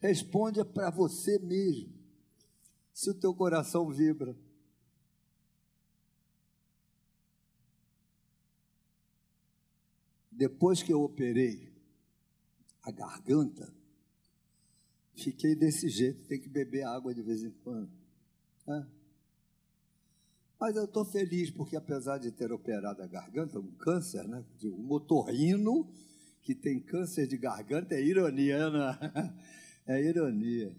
Responde 0.00 0.62
para 0.64 0.90
você 0.90 1.38
mesmo. 1.38 1.93
Se 2.94 3.10
o 3.10 3.14
teu 3.14 3.34
coração 3.34 3.90
vibra. 3.90 4.34
Depois 10.32 10.82
que 10.82 10.92
eu 10.92 11.02
operei 11.02 11.70
a 12.82 12.90
garganta, 12.90 13.70
Fiquei 15.16 15.54
desse 15.54 15.88
jeito, 15.88 16.24
tem 16.26 16.40
que 16.40 16.48
beber 16.48 16.84
água 16.84 17.14
de 17.14 17.22
vez 17.22 17.42
em 17.44 17.50
quando. 17.62 17.90
É. 18.68 18.84
Mas 20.58 20.76
eu 20.76 20.84
estou 20.84 21.04
feliz 21.04 21.50
porque, 21.50 21.76
apesar 21.76 22.18
de 22.18 22.32
ter 22.32 22.50
operado 22.52 23.02
a 23.02 23.06
garganta, 23.06 23.60
um 23.60 23.70
câncer, 23.72 24.26
né? 24.26 24.44
Um 24.64 24.82
motorrino 24.82 25.88
que 26.42 26.54
tem 26.54 26.80
câncer 26.80 27.26
de 27.26 27.36
garganta 27.36 27.94
é 27.94 28.02
ironia, 28.02 28.70
né? 28.70 29.34
É 29.86 30.02
ironia. 30.02 30.74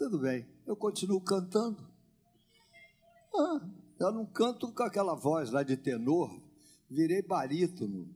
Tudo 0.00 0.18
bem, 0.18 0.48
eu 0.66 0.74
continuo 0.74 1.20
cantando. 1.20 1.86
Ah, 3.36 3.60
eu 3.98 4.10
não 4.10 4.24
canto 4.24 4.72
com 4.72 4.82
aquela 4.82 5.14
voz 5.14 5.50
lá 5.50 5.62
de 5.62 5.76
tenor, 5.76 6.40
virei 6.88 7.20
barítono. 7.20 8.08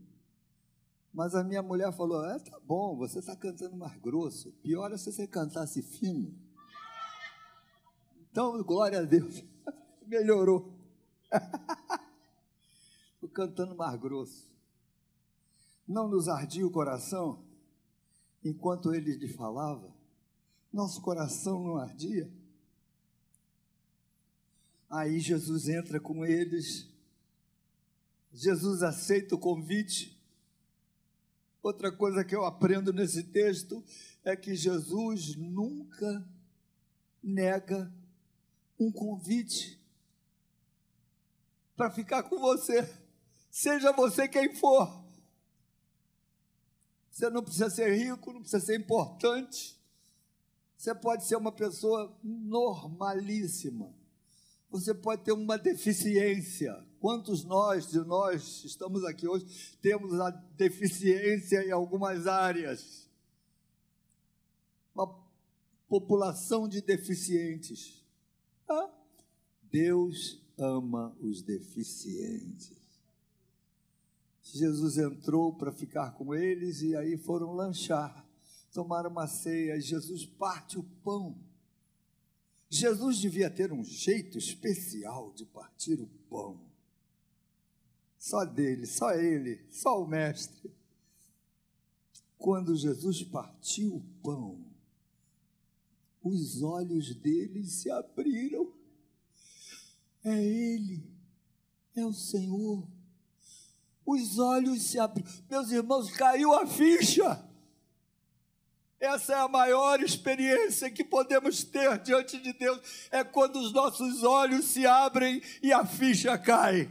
Mas 1.13 1.35
a 1.35 1.45
minha 1.45 1.63
mulher 1.63 1.93
falou: 1.93 2.25
É, 2.25 2.39
tá 2.39 2.59
bom, 2.61 2.97
você 2.97 3.19
está 3.19 3.37
cantando 3.37 3.77
mais 3.77 3.95
grosso. 4.01 4.51
Pior 4.63 4.91
é 4.93 4.97
se 4.97 5.13
você 5.13 5.27
cantasse 5.27 5.83
fino. 5.83 6.35
Então, 8.31 8.63
glória 8.63 9.01
a 9.01 9.05
Deus, 9.05 9.45
melhorou. 10.09 10.73
Estou 13.13 13.29
cantando 13.29 13.75
mais 13.75 14.01
grosso. 14.01 14.51
Não 15.87 16.09
nos 16.09 16.31
ardia 16.31 16.67
o 16.67 16.71
coração 16.71 17.45
enquanto 18.43 18.95
ele 18.95 19.15
lhe 19.17 19.29
falava? 19.29 19.93
Nosso 20.75 21.01
coração 21.01 21.63
não 21.63 21.79
ardia? 21.79 22.31
Aí 24.91 25.21
Jesus 25.21 25.69
entra 25.69 25.99
com 25.99 26.27
eles. 26.27 26.87
Jesus 28.33 28.83
aceita 28.83 29.35
o 29.35 29.39
convite 29.39 30.15
Outra 31.65 31.91
coisa 31.91 32.23
que 32.23 32.37
eu 32.37 32.45
aprendo 32.45 32.93
nesse 32.93 33.23
texto 33.23 33.83
é 34.23 34.37
que 34.37 34.55
Jesus 34.55 35.35
nunca 35.35 36.23
nega 37.23 37.91
um 38.79 38.93
convite 38.93 39.83
para 41.75 41.91
ficar 41.91 42.25
com 42.25 42.39
você, 42.39 42.87
seja 43.51 43.93
você 43.93 44.29
quem 44.29 44.55
for. 44.55 45.07
Você 47.11 47.31
não 47.31 47.43
precisa 47.43 47.71
ser 47.71 47.97
rico, 47.97 48.35
não 48.35 48.43
precisa 48.43 48.63
ser 48.63 48.79
importante. 48.79 49.83
Você 50.77 50.95
pode 50.95 51.25
ser 51.25 51.37
uma 51.37 51.53
pessoa 51.53 52.17
normalíssima. 52.23 53.95
Você 54.71 54.93
pode 54.93 55.23
ter 55.23 55.33
uma 55.33 55.57
deficiência. 55.57 56.75
Quantos 56.99 57.45
nós, 57.45 57.91
de 57.91 58.01
nós, 58.01 58.65
estamos 58.65 59.05
aqui 59.05 59.29
hoje, 59.29 59.47
temos 59.81 60.19
a 60.19 60.31
deficiência 60.31 61.65
em 61.65 61.71
algumas 61.71 62.27
áreas? 62.27 63.09
Uma 64.95 65.15
população 65.89 66.69
de 66.69 66.81
deficientes. 66.81 68.05
Ah, 68.69 68.91
Deus 69.63 70.43
ama 70.59 71.17
os 71.21 71.43
deficientes. 71.43 72.85
Jesus 74.43 74.99
entrou 74.99 75.53
para 75.55 75.73
ficar 75.73 76.13
com 76.13 76.35
eles 76.35 76.83
e 76.83 76.95
aí 76.95 77.17
foram 77.17 77.53
lanchar, 77.53 78.24
tomaram 78.75 79.09
uma 79.09 79.27
ceia. 79.27 79.77
E 79.77 79.81
Jesus 79.81 80.27
parte 80.27 80.79
o 80.79 80.83
pão. 81.03 81.39
Jesus 82.69 83.19
devia 83.19 83.49
ter 83.49 83.73
um 83.73 83.85
jeito 83.85 84.37
especial 84.37 85.33
de 85.33 85.47
partir 85.47 86.01
o 86.01 86.09
pão. 86.29 86.61
Só 88.19 88.45
dele, 88.45 88.85
só 88.85 89.13
ele, 89.13 89.65
só 89.71 90.03
o 90.03 90.07
Mestre. 90.07 90.71
Quando 92.37 92.77
Jesus 92.77 93.23
partiu 93.23 93.97
o 93.97 94.05
pão, 94.23 94.67
os 96.23 96.63
olhos 96.63 97.15
dele 97.15 97.65
se 97.65 97.91
abriram. 97.91 98.75
É 100.25 100.43
Ele, 100.43 101.07
é 101.95 102.05
o 102.05 102.15
Senhor 102.15 102.89
os 104.07 104.39
olhos 104.39 104.83
se 104.83 104.99
abriram. 104.99 105.31
Meus 105.49 105.71
irmãos, 105.71 106.11
caiu 106.11 106.53
a 106.53 106.67
ficha. 106.67 107.44
Essa 109.05 109.35
é 109.35 109.37
a 109.37 109.49
maior 109.49 110.01
experiência 110.01 110.91
que 110.91 111.05
podemos 111.05 111.63
ter 111.63 111.99
diante 111.99 112.41
de 112.41 112.55
Deus, 112.55 112.81
é 113.11 113.23
quando 113.23 113.57
os 113.57 113.71
nossos 113.71 114.23
olhos 114.23 114.65
se 114.65 114.87
abrem 114.87 115.43
e 115.63 115.73
a 115.73 115.85
ficha 115.85 116.39
cai. 116.39 116.91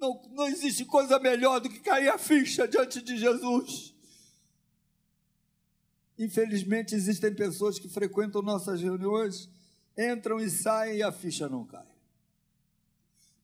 Não, 0.00 0.20
não 0.32 0.48
existe 0.48 0.84
coisa 0.84 1.18
melhor 1.20 1.60
do 1.60 1.68
que 1.68 1.78
cair 1.78 2.08
a 2.08 2.18
ficha 2.18 2.66
diante 2.66 3.00
de 3.00 3.16
Jesus. 3.16 3.94
Infelizmente, 6.18 6.94
existem 6.94 7.32
pessoas 7.32 7.78
que 7.78 7.88
frequentam 7.88 8.42
nossas 8.42 8.80
reuniões, 8.80 9.48
entram 9.96 10.40
e 10.40 10.50
saem 10.50 10.96
e 10.96 11.02
a 11.04 11.12
ficha 11.12 11.48
não 11.48 11.64
cai. 11.64 11.86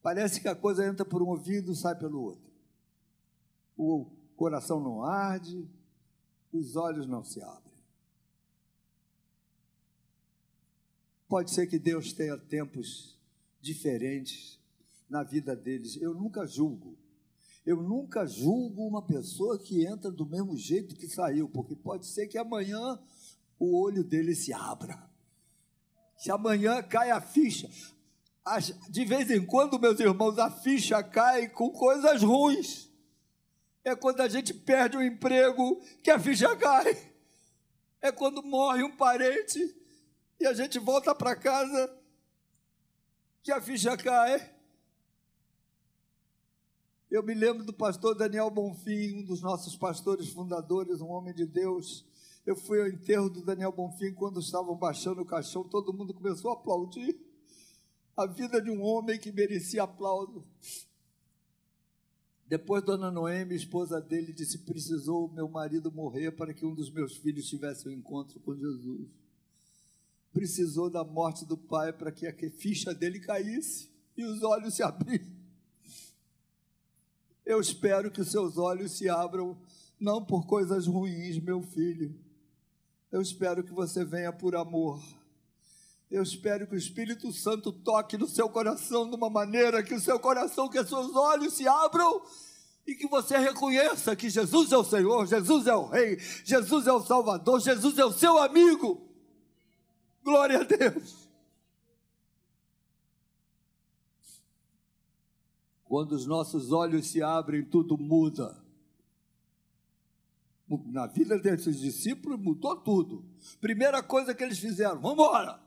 Parece 0.03 0.41
que 0.41 0.49
a 0.49 0.55
coisa 0.57 0.85
entra 0.85 1.05
por 1.05 1.23
um 1.23 1.29
ouvido 1.29 1.71
e 1.71 1.77
sai 1.77 1.95
pelo 1.95 2.21
outro. 2.21 2.53
O 3.77 4.07
coração 4.37 4.81
não 4.81 5.05
arde, 5.05 5.69
os 6.57 6.77
olhos 6.77 7.07
não 7.07 7.25
se 7.25 7.43
abrem. 7.43 7.75
Pode 11.29 11.51
ser 11.51 11.67
que 11.67 11.79
Deus 11.79 12.13
tenha 12.13 12.37
tempos 12.37 13.19
diferentes 13.61 14.61
na 15.09 15.23
vida 15.23 15.57
deles. 15.57 15.97
Eu 16.01 16.15
nunca 16.15 16.47
julgo. 16.47 16.97
Eu 17.67 17.83
nunca 17.83 18.27
julgo 18.27 18.87
uma 18.87 19.03
pessoa 19.03 19.59
que 19.59 19.87
entra 19.87 20.11
do 20.11 20.27
mesmo 20.27 20.57
jeito 20.57 20.95
que 20.95 21.09
saiu, 21.09 21.49
porque 21.49 21.75
pode 21.75 22.07
ser 22.07 22.27
que 22.27 22.37
amanhã 22.37 22.99
o 23.59 23.81
olho 23.81 24.05
dele 24.05 24.35
se 24.35 24.53
abra. 24.53 25.11
Se 26.17 26.31
amanhã 26.31 26.83
cai 26.83 27.11
a 27.11 27.21
ficha, 27.21 27.71
de 28.91 29.05
vez 29.05 29.31
em 29.31 29.45
quando, 29.45 29.79
meus 29.79 29.99
irmãos, 29.99 30.39
a 30.39 30.51
ficha 30.51 31.03
cai 31.03 31.49
com 31.49 31.71
coisas 31.71 32.23
ruins. 32.23 32.91
É 33.85 33.95
quando 33.95 34.23
a 34.23 34.29
gente 34.29 34.55
perde 34.55 34.97
um 34.97 35.03
emprego 35.03 35.81
que 36.03 36.11
a 36.11 36.19
ficha 36.19 36.57
cai. 36.57 37.13
É 38.01 38.11
quando 38.11 38.43
morre 38.43 38.83
um 38.83 38.97
parente 38.97 39.77
e 40.41 40.47
a 40.47 40.55
gente 40.55 40.79
volta 40.79 41.15
para 41.15 41.37
casa 41.37 42.03
que 43.43 43.53
a 43.53 43.61
ficha 43.61 43.97
cai. 43.97 44.55
Eu 47.11 47.23
me 47.23 47.35
lembro 47.35 47.63
do 47.63 47.73
pastor 47.73 48.17
Daniel 48.17 48.51
Bonfim, 48.51 49.21
um 49.21 49.25
dos 49.25 49.41
nossos 49.41 49.77
pastores 49.77 50.31
fundadores, 50.31 51.01
um 51.01 51.11
homem 51.11 51.35
de 51.35 51.47
Deus. 51.47 52.05
Eu 52.45 52.57
fui 52.57 52.81
ao 52.81 52.89
enterro 52.89 53.31
do 53.31 53.43
Daniel 53.43 53.71
Bonfim 53.71 54.13
quando 54.15 54.41
estavam 54.41 54.75
baixando 54.75 55.23
o 55.23 55.27
caixão, 55.27 55.63
todo 55.63 55.93
mundo 55.93 56.13
começou 56.13 56.51
a 56.51 56.55
aplaudir 56.55 57.17
a 58.17 58.27
vida 58.27 58.61
de 58.61 58.71
um 58.71 58.83
homem 58.83 59.19
que 59.19 59.31
merecia 59.31 59.83
aplauso. 59.83 60.45
Depois, 62.47 62.85
Dona 62.85 63.11
Noemi, 63.11 63.55
esposa 63.55 64.01
dele, 64.01 64.33
disse: 64.33 64.59
Precisou 64.59 65.29
meu 65.33 65.49
marido 65.49 65.91
morrer 65.91 66.33
para 66.33 66.53
que 66.53 66.67
um 66.67 66.75
dos 66.75 66.91
meus 66.91 67.17
filhos 67.17 67.49
tivesse 67.49 67.89
um 67.89 67.91
encontro 67.91 68.39
com 68.41 68.55
Jesus. 68.55 69.09
Precisou 70.33 70.91
da 70.91 71.05
morte 71.05 71.45
do 71.45 71.57
pai 71.57 71.93
para 71.93 72.13
que 72.13 72.27
a 72.27 72.51
ficha 72.51 72.93
dele 72.93 73.21
caísse 73.21 73.89
e 74.17 74.25
os 74.25 74.43
olhos 74.43 74.75
se 74.75 74.83
abrissem. 74.83 75.33
Eu 77.47 77.61
espero 77.61 78.11
que 78.11 78.25
seus 78.25 78.57
olhos 78.57 78.93
se 78.93 79.09
abram, 79.09 79.57
não 80.01 80.25
por 80.25 80.47
coisas 80.47 80.87
ruins, 80.87 81.39
meu 81.39 81.63
filho. 81.63 82.15
Eu 83.13 83.21
espero 83.21 83.63
que 83.63 83.73
você 83.73 84.05
venha 84.05 84.33
por 84.33 84.57
amor 84.57 85.01
eu 86.11 86.23
espero 86.23 86.67
que 86.67 86.75
o 86.75 86.79
Espírito 86.79 87.33
Santo 87.33 87.73
toque 87.73 88.17
no 88.17 88.29
seu 88.29 88.49
coração 88.49 89.09
de 89.09 89.17
uma 89.17 89.31
maneira 89.31 89.83
que 89.83 89.95
o 89.95 90.01
seu 90.01 90.19
coração, 90.21 90.69
que 90.69 90.79
os 90.79 90.89
seus 90.89 91.15
olhos 91.15 91.55
se 91.55 91.67
abram 91.67 92.23
e 92.87 92.95
que 92.95 93.09
você 93.09 93.39
reconheça 93.39 94.15
que 94.15 94.29
Jesus 94.29 94.71
é 94.71 94.77
o 94.77 94.85
Senhor, 94.85 95.27
Jesus 95.27 95.67
é 95.67 95.75
o 95.75 95.87
Rei, 95.87 96.19
Jesus 96.45 96.87
é 96.87 96.93
o 96.93 97.03
Salvador, 97.03 97.61
Jesus 97.61 97.99
é 97.99 98.05
o 98.05 98.13
seu 98.13 98.39
amigo. 98.39 99.09
Glória 100.23 100.61
a 100.61 100.65
Deus. 100.65 101.29
Quando 105.85 106.13
os 106.13 106.27
nossos 106.27 106.73
olhos 106.73 107.07
se 107.07 107.23
abrem, 107.23 107.65
tudo 107.65 107.97
muda. 107.97 108.63
Na 110.87 111.07
vida 111.07 111.39
desses 111.39 111.79
discípulos 111.79 112.41
mudou 112.41 112.77
tudo. 112.77 113.25
Primeira 113.61 114.03
coisa 114.03 114.35
que 114.35 114.43
eles 114.43 114.59
fizeram: 114.59 115.01
vamos 115.01 115.13
embora. 115.13 115.64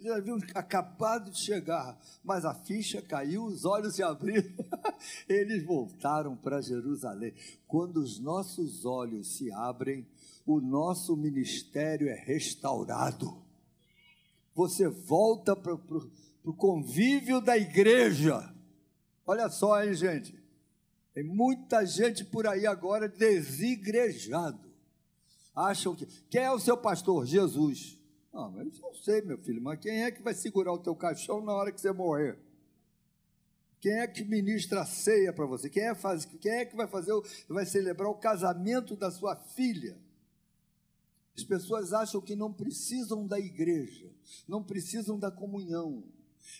Eles 0.00 0.12
haviam 0.12 0.38
acabado 0.54 1.30
de 1.30 1.38
chegar, 1.38 2.00
mas 2.24 2.46
a 2.46 2.54
ficha 2.54 3.02
caiu, 3.02 3.44
os 3.44 3.66
olhos 3.66 3.96
se 3.96 4.02
abriram, 4.02 4.50
eles 5.28 5.62
voltaram 5.62 6.34
para 6.34 6.62
Jerusalém. 6.62 7.34
Quando 7.68 7.98
os 7.98 8.18
nossos 8.18 8.86
olhos 8.86 9.36
se 9.36 9.52
abrem, 9.52 10.06
o 10.46 10.58
nosso 10.58 11.14
ministério 11.14 12.08
é 12.08 12.14
restaurado. 12.14 13.44
Você 14.54 14.88
volta 14.88 15.54
para 15.54 15.74
o 15.74 16.54
convívio 16.54 17.38
da 17.42 17.58
igreja. 17.58 18.54
Olha 19.26 19.50
só, 19.50 19.84
hein, 19.84 19.92
gente? 19.92 20.34
Tem 21.12 21.22
muita 21.22 21.84
gente 21.84 22.24
por 22.24 22.46
aí 22.46 22.66
agora 22.66 23.06
desigrejado. 23.06 24.70
Acham 25.54 25.94
que. 25.94 26.06
Quem 26.30 26.40
é 26.40 26.50
o 26.50 26.58
seu 26.58 26.78
pastor? 26.78 27.26
Jesus. 27.26 27.99
Não, 28.32 28.50
mas 28.50 28.78
eu 28.78 28.94
sei, 28.94 29.22
meu 29.22 29.38
filho, 29.38 29.60
mas 29.60 29.80
quem 29.80 30.04
é 30.04 30.10
que 30.10 30.22
vai 30.22 30.34
segurar 30.34 30.72
o 30.72 30.78
teu 30.78 30.94
caixão 30.94 31.42
na 31.42 31.52
hora 31.52 31.72
que 31.72 31.80
você 31.80 31.92
morrer? 31.92 32.38
Quem 33.80 33.92
é 33.92 34.06
que 34.06 34.22
ministra 34.24 34.82
a 34.82 34.86
ceia 34.86 35.32
para 35.32 35.46
você? 35.46 35.68
Quem 35.68 35.84
é, 35.84 35.94
faz, 35.94 36.26
quem 36.26 36.52
é 36.52 36.64
que 36.64 36.76
vai 36.76 36.86
fazer, 36.86 37.12
vai 37.48 37.64
celebrar 37.64 38.10
o 38.10 38.14
casamento 38.14 38.94
da 38.94 39.10
sua 39.10 39.34
filha? 39.34 39.98
As 41.36 41.42
pessoas 41.42 41.92
acham 41.92 42.20
que 42.20 42.36
não 42.36 42.52
precisam 42.52 43.26
da 43.26 43.40
igreja, 43.40 44.12
não 44.46 44.62
precisam 44.62 45.18
da 45.18 45.30
comunhão. 45.30 46.04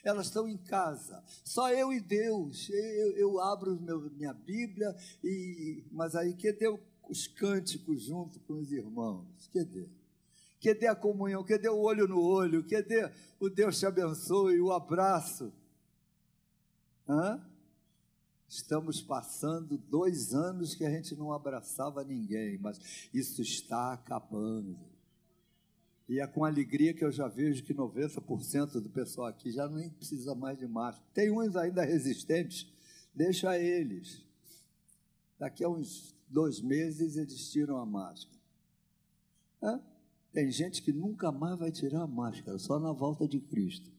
Elas 0.03 0.27
estão 0.27 0.49
em 0.49 0.57
casa, 0.57 1.23
só 1.45 1.71
eu 1.73 1.93
e 1.93 2.01
Deus. 2.01 2.71
Eu, 2.71 3.17
eu 3.17 3.41
abro 3.41 3.79
meu, 3.79 4.01
minha 4.13 4.33
Bíblia 4.33 4.97
e, 5.23 5.85
mas 5.93 6.15
aí 6.15 6.35
que 6.35 6.53
deu 6.53 6.81
os 7.09 7.27
cânticos 7.27 8.05
junto 8.05 8.41
com 8.41 8.55
os 8.55 8.73
irmãos? 8.73 9.27
Que 9.53 9.63
deu? 9.63 10.00
Que 10.61 10.75
dê 10.75 10.87
a 10.87 10.95
comunhão, 10.95 11.43
que 11.43 11.57
dê 11.57 11.71
o 11.71 11.79
olho 11.79 12.07
no 12.07 12.21
olho, 12.21 12.63
que 12.63 12.83
dê 12.83 13.11
o 13.41 13.49
Deus 13.49 13.79
te 13.79 13.87
abençoe, 13.87 14.61
o 14.61 14.71
abraço. 14.71 15.51
Hã? 17.09 17.43
Estamos 18.47 19.01
passando 19.01 19.79
dois 19.79 20.35
anos 20.35 20.75
que 20.75 20.85
a 20.85 20.91
gente 20.91 21.17
não 21.17 21.33
abraçava 21.33 22.05
ninguém, 22.05 22.59
mas 22.59 23.09
isso 23.15 23.41
está 23.41 23.95
acabando. 23.95 24.79
E 26.07 26.21
é 26.21 26.27
com 26.27 26.45
alegria 26.45 26.93
que 26.93 27.05
eu 27.05 27.13
já 27.13 27.27
vejo 27.27 27.65
que 27.65 27.73
90% 27.73 28.81
do 28.81 28.91
pessoal 28.91 29.29
aqui 29.29 29.51
já 29.53 29.67
nem 29.69 29.89
precisa 29.89 30.35
mais 30.35 30.59
de 30.59 30.67
máscara. 30.67 31.07
Tem 31.15 31.31
uns 31.31 31.57
ainda 31.57 31.85
resistentes, 31.85 32.67
deixa 33.15 33.57
eles. 33.59 34.23
Daqui 35.39 35.65
a 35.65 35.69
uns 35.69 36.15
dois 36.29 36.61
meses 36.61 37.17
eles 37.17 37.51
tiram 37.51 37.79
a 37.79 37.87
máscara. 37.87 38.39
Hã? 39.63 39.81
Tem 40.33 40.51
gente 40.51 40.83
que 40.83 40.93
nunca 40.93 41.33
mais 41.33 41.59
vai 41.59 41.73
tirar 41.73 42.03
a 42.03 42.07
máscara, 42.07 42.59
só 42.59 42.79
na 42.79 42.93
volta 42.93 43.27
de 43.27 43.41
Cristo. 43.41 43.91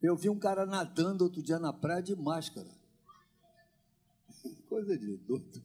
Eu 0.00 0.16
vi 0.16 0.30
um 0.30 0.38
cara 0.38 0.64
nadando 0.64 1.24
outro 1.24 1.42
dia 1.42 1.58
na 1.58 1.72
praia 1.72 2.02
de 2.02 2.14
máscara. 2.14 2.70
Coisa 4.68 4.96
de 4.96 5.16
doido. 5.16 5.62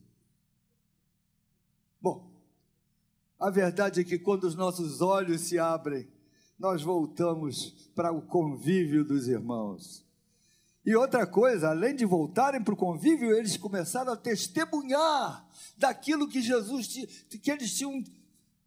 Bom, 2.00 2.30
a 3.38 3.50
verdade 3.50 4.00
é 4.00 4.04
que 4.04 4.18
quando 4.18 4.44
os 4.44 4.54
nossos 4.54 5.00
olhos 5.00 5.42
se 5.42 5.58
abrem, 5.58 6.08
nós 6.58 6.82
voltamos 6.82 7.90
para 7.94 8.12
o 8.12 8.20
convívio 8.22 9.04
dos 9.04 9.28
irmãos. 9.28 10.04
E 10.84 10.94
outra 10.94 11.26
coisa, 11.26 11.70
além 11.70 11.96
de 11.96 12.04
voltarem 12.04 12.62
para 12.62 12.74
o 12.74 12.76
convívio, 12.76 13.34
eles 13.34 13.56
começaram 13.56 14.12
a 14.12 14.16
testemunhar 14.16 15.48
daquilo 15.76 16.28
que 16.28 16.40
Jesus 16.40 16.86
que 17.42 17.50
eles 17.50 17.76
tinham 17.76 18.04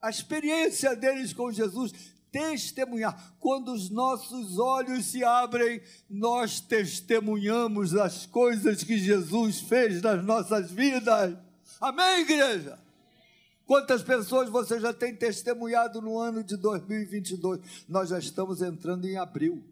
a 0.02 0.10
experiência 0.10 0.96
deles 0.96 1.34
com 1.34 1.52
Jesus, 1.52 1.94
testemunhar. 2.32 3.36
Quando 3.40 3.74
os 3.74 3.90
nossos 3.90 4.58
olhos 4.58 5.06
se 5.06 5.24
abrem, 5.24 5.82
nós 6.10 6.60
testemunhamos 6.60 7.96
as 7.96 8.26
coisas 8.26 8.84
que 8.84 8.98
Jesus 8.98 9.60
fez 9.62 10.02
nas 10.02 10.24
nossas 10.24 10.72
vidas. 10.72 11.38
Amém, 11.82 12.22
igreja? 12.22 12.80
Quantas 13.66 14.02
pessoas 14.02 14.50
você 14.50 14.80
já 14.80 14.94
tem 14.94 15.16
testemunhado 15.16 16.02
no 16.02 16.18
ano 16.18 16.44
de 16.44 16.58
2022? 16.58 17.86
Nós 17.88 18.10
já 18.10 18.18
estamos 18.18 18.62
entrando 18.62 19.06
em 19.06 19.18
abril. 19.18 19.64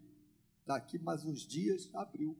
Daqui 0.64 0.98
mais 0.98 1.24
uns 1.24 1.40
dias, 1.46 1.88
abril. 1.94 2.36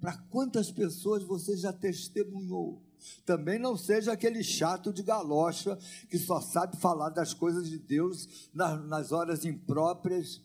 Para 0.00 0.16
quantas 0.30 0.70
pessoas 0.70 1.22
você 1.22 1.56
já 1.56 1.72
testemunhou? 1.72 2.82
Também 3.24 3.58
não 3.58 3.76
seja 3.76 4.12
aquele 4.12 4.42
chato 4.42 4.92
de 4.92 5.02
galocha 5.02 5.78
que 6.08 6.18
só 6.18 6.40
sabe 6.40 6.76
falar 6.76 7.10
das 7.10 7.34
coisas 7.34 7.68
de 7.68 7.78
Deus 7.78 8.48
nas, 8.52 8.84
nas 8.86 9.12
horas 9.12 9.44
impróprias. 9.44 10.40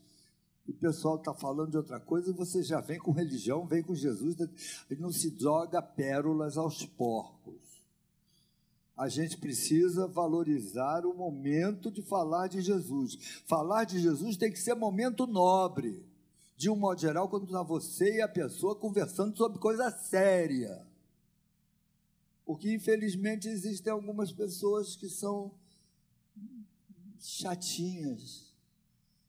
E 0.67 0.71
o 0.71 0.75
pessoal 0.75 1.15
está 1.15 1.33
falando 1.33 1.71
de 1.71 1.77
outra 1.77 1.99
coisa 1.99 2.29
e 2.29 2.33
você 2.33 2.63
já 2.63 2.79
vem 2.79 2.99
com 2.99 3.11
religião, 3.11 3.65
vem 3.65 3.81
com 3.81 3.95
Jesus. 3.95 4.35
E 4.89 4.95
não 4.95 5.11
se 5.11 5.35
joga 5.37 5.81
pérolas 5.81 6.57
aos 6.57 6.85
porcos. 6.85 7.61
A 8.95 9.09
gente 9.09 9.37
precisa 9.37 10.05
valorizar 10.05 11.05
o 11.07 11.13
momento 11.15 11.89
de 11.89 12.03
falar 12.03 12.47
de 12.47 12.61
Jesus. 12.61 13.41
Falar 13.47 13.83
de 13.83 13.99
Jesus 13.99 14.37
tem 14.37 14.51
que 14.51 14.59
ser 14.59 14.75
momento 14.75 15.25
nobre. 15.25 16.05
De 16.55 16.69
um 16.69 16.75
modo 16.75 17.01
geral, 17.01 17.27
quando 17.27 17.45
está 17.45 17.63
você 17.63 18.17
e 18.17 18.21
a 18.21 18.27
pessoa 18.27 18.75
conversando 18.75 19.35
sobre 19.35 19.57
coisa 19.57 19.89
séria. 19.89 20.85
Porque, 22.51 22.73
infelizmente, 22.73 23.47
existem 23.47 23.93
algumas 23.93 24.29
pessoas 24.29 24.93
que 24.97 25.07
são 25.07 25.53
chatinhas. 27.17 28.53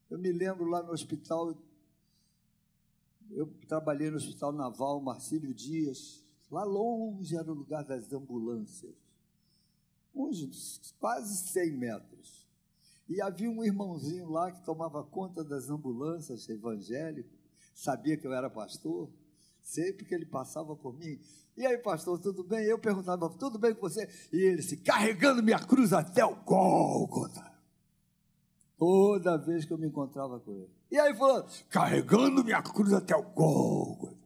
Eu 0.09 0.19
me 0.19 0.29
lembro 0.29 0.65
lá 0.65 0.83
no 0.83 0.91
hospital, 0.91 1.57
eu 3.31 3.47
trabalhei 3.65 4.09
no 4.09 4.17
Hospital 4.17 4.51
Naval 4.51 4.99
Marcílio 4.99 5.53
Dias, 5.53 6.21
lá 6.51 6.65
longe 6.65 7.37
era 7.37 7.49
o 7.49 7.55
lugar 7.55 7.85
das 7.85 8.11
ambulâncias, 8.11 8.93
uns 10.13 10.93
quase 10.99 11.47
100 11.47 11.71
metros. 11.77 12.45
E 13.07 13.21
havia 13.21 13.49
um 13.49 13.63
irmãozinho 13.63 14.29
lá 14.29 14.51
que 14.51 14.65
tomava 14.65 15.01
conta 15.01 15.45
das 15.45 15.69
ambulâncias 15.69 16.49
evangélico, 16.49 17.29
sabia 17.73 18.17
que 18.17 18.27
eu 18.27 18.33
era 18.33 18.49
pastor, 18.49 19.09
sempre 19.63 20.05
que 20.05 20.13
ele 20.13 20.25
passava 20.25 20.75
por 20.75 20.93
mim. 20.97 21.19
E 21.55 21.65
aí, 21.65 21.77
pastor, 21.77 22.19
tudo 22.19 22.43
bem? 22.43 22.65
Eu 22.65 22.77
perguntava, 22.77 23.29
tudo 23.29 23.57
bem 23.57 23.73
com 23.73 23.81
você? 23.81 24.07
E 24.31 24.37
ele 24.37 24.61
se 24.61 24.77
carregando 24.77 25.41
minha 25.41 25.59
cruz 25.59 25.93
até 25.93 26.25
o 26.25 26.35
Gólgota. 26.35 27.51
Toda 28.77 29.37
vez 29.37 29.63
que 29.63 29.71
eu 29.71 29.77
me 29.77 29.87
encontrava 29.87 30.39
com 30.39 30.51
ele. 30.51 30.69
E 30.91 30.99
aí 30.99 31.15
falou, 31.15 31.45
carregando 31.69 32.43
minha 32.43 32.61
cruz 32.61 32.91
até 32.91 33.15
o 33.15 33.23
Gólgota. 33.23 34.17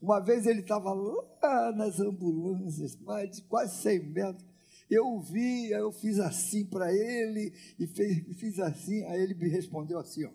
Uma 0.00 0.20
vez 0.20 0.46
ele 0.46 0.60
estava 0.60 0.92
lá 0.92 1.72
nas 1.72 1.98
ambulâncias, 1.98 2.96
mais 3.00 3.30
de 3.30 3.42
quase 3.42 3.76
100 3.82 4.10
metros. 4.10 4.44
Eu 4.90 5.18
vi, 5.18 5.70
eu 5.70 5.90
fiz 5.90 6.20
assim 6.20 6.66
para 6.66 6.92
ele 6.92 7.52
e 7.78 7.86
fez, 7.86 8.22
fiz 8.36 8.60
assim, 8.60 9.02
aí 9.06 9.22
ele 9.22 9.34
me 9.34 9.48
respondeu 9.48 9.98
assim, 9.98 10.26
ó. 10.26 10.30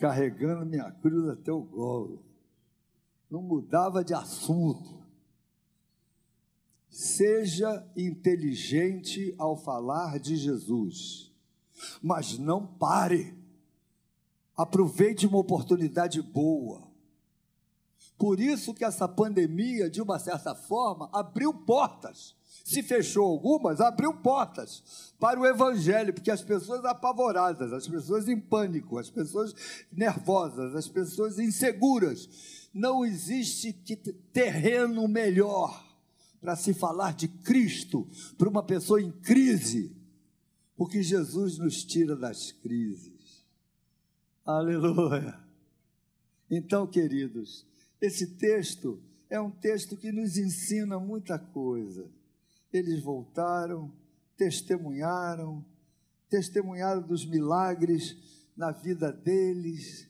Carregando 0.00 0.64
minha 0.64 0.90
cruz 0.90 1.28
até 1.28 1.52
o 1.52 1.60
golo. 1.62 2.24
Não 3.30 3.42
mudava 3.42 4.02
de 4.02 4.14
assunto. 4.14 4.98
Seja 6.88 7.86
inteligente 7.96 9.32
ao 9.38 9.56
falar 9.56 10.18
de 10.18 10.34
Jesus, 10.36 11.30
mas 12.02 12.38
não 12.38 12.66
pare. 12.66 13.38
Aproveite 14.56 15.26
uma 15.26 15.38
oportunidade 15.38 16.20
boa. 16.20 16.90
Por 18.18 18.40
isso 18.40 18.74
que 18.74 18.84
essa 18.84 19.06
pandemia, 19.06 19.88
de 19.88 20.02
uma 20.02 20.18
certa 20.18 20.54
forma, 20.54 21.08
abriu 21.12 21.54
portas 21.54 22.34
se 22.70 22.84
fechou 22.84 23.24
algumas, 23.26 23.80
abriu 23.80 24.14
portas 24.14 25.12
para 25.18 25.40
o 25.40 25.44
evangelho, 25.44 26.14
porque 26.14 26.30
as 26.30 26.40
pessoas 26.40 26.84
apavoradas, 26.84 27.72
as 27.72 27.88
pessoas 27.88 28.28
em 28.28 28.38
pânico, 28.38 28.96
as 28.96 29.10
pessoas 29.10 29.52
nervosas, 29.90 30.76
as 30.76 30.86
pessoas 30.86 31.40
inseguras, 31.40 32.68
não 32.72 33.04
existe 33.04 33.72
terreno 34.32 35.08
melhor 35.08 35.84
para 36.40 36.54
se 36.54 36.72
falar 36.72 37.12
de 37.12 37.26
Cristo 37.26 38.06
para 38.38 38.48
uma 38.48 38.62
pessoa 38.62 39.02
em 39.02 39.10
crise, 39.10 39.92
porque 40.76 41.02
Jesus 41.02 41.58
nos 41.58 41.82
tira 41.82 42.14
das 42.14 42.52
crises. 42.52 43.44
Aleluia. 44.46 45.36
Então, 46.48 46.86
queridos, 46.86 47.66
esse 48.00 48.28
texto 48.28 49.02
é 49.28 49.40
um 49.40 49.50
texto 49.50 49.96
que 49.96 50.12
nos 50.12 50.38
ensina 50.38 51.00
muita 51.00 51.36
coisa 51.36 52.08
eles 52.72 53.02
voltaram, 53.02 53.92
testemunharam, 54.36 55.64
testemunharam 56.28 57.02
dos 57.02 57.26
milagres 57.26 58.16
na 58.56 58.70
vida 58.70 59.12
deles, 59.12 60.08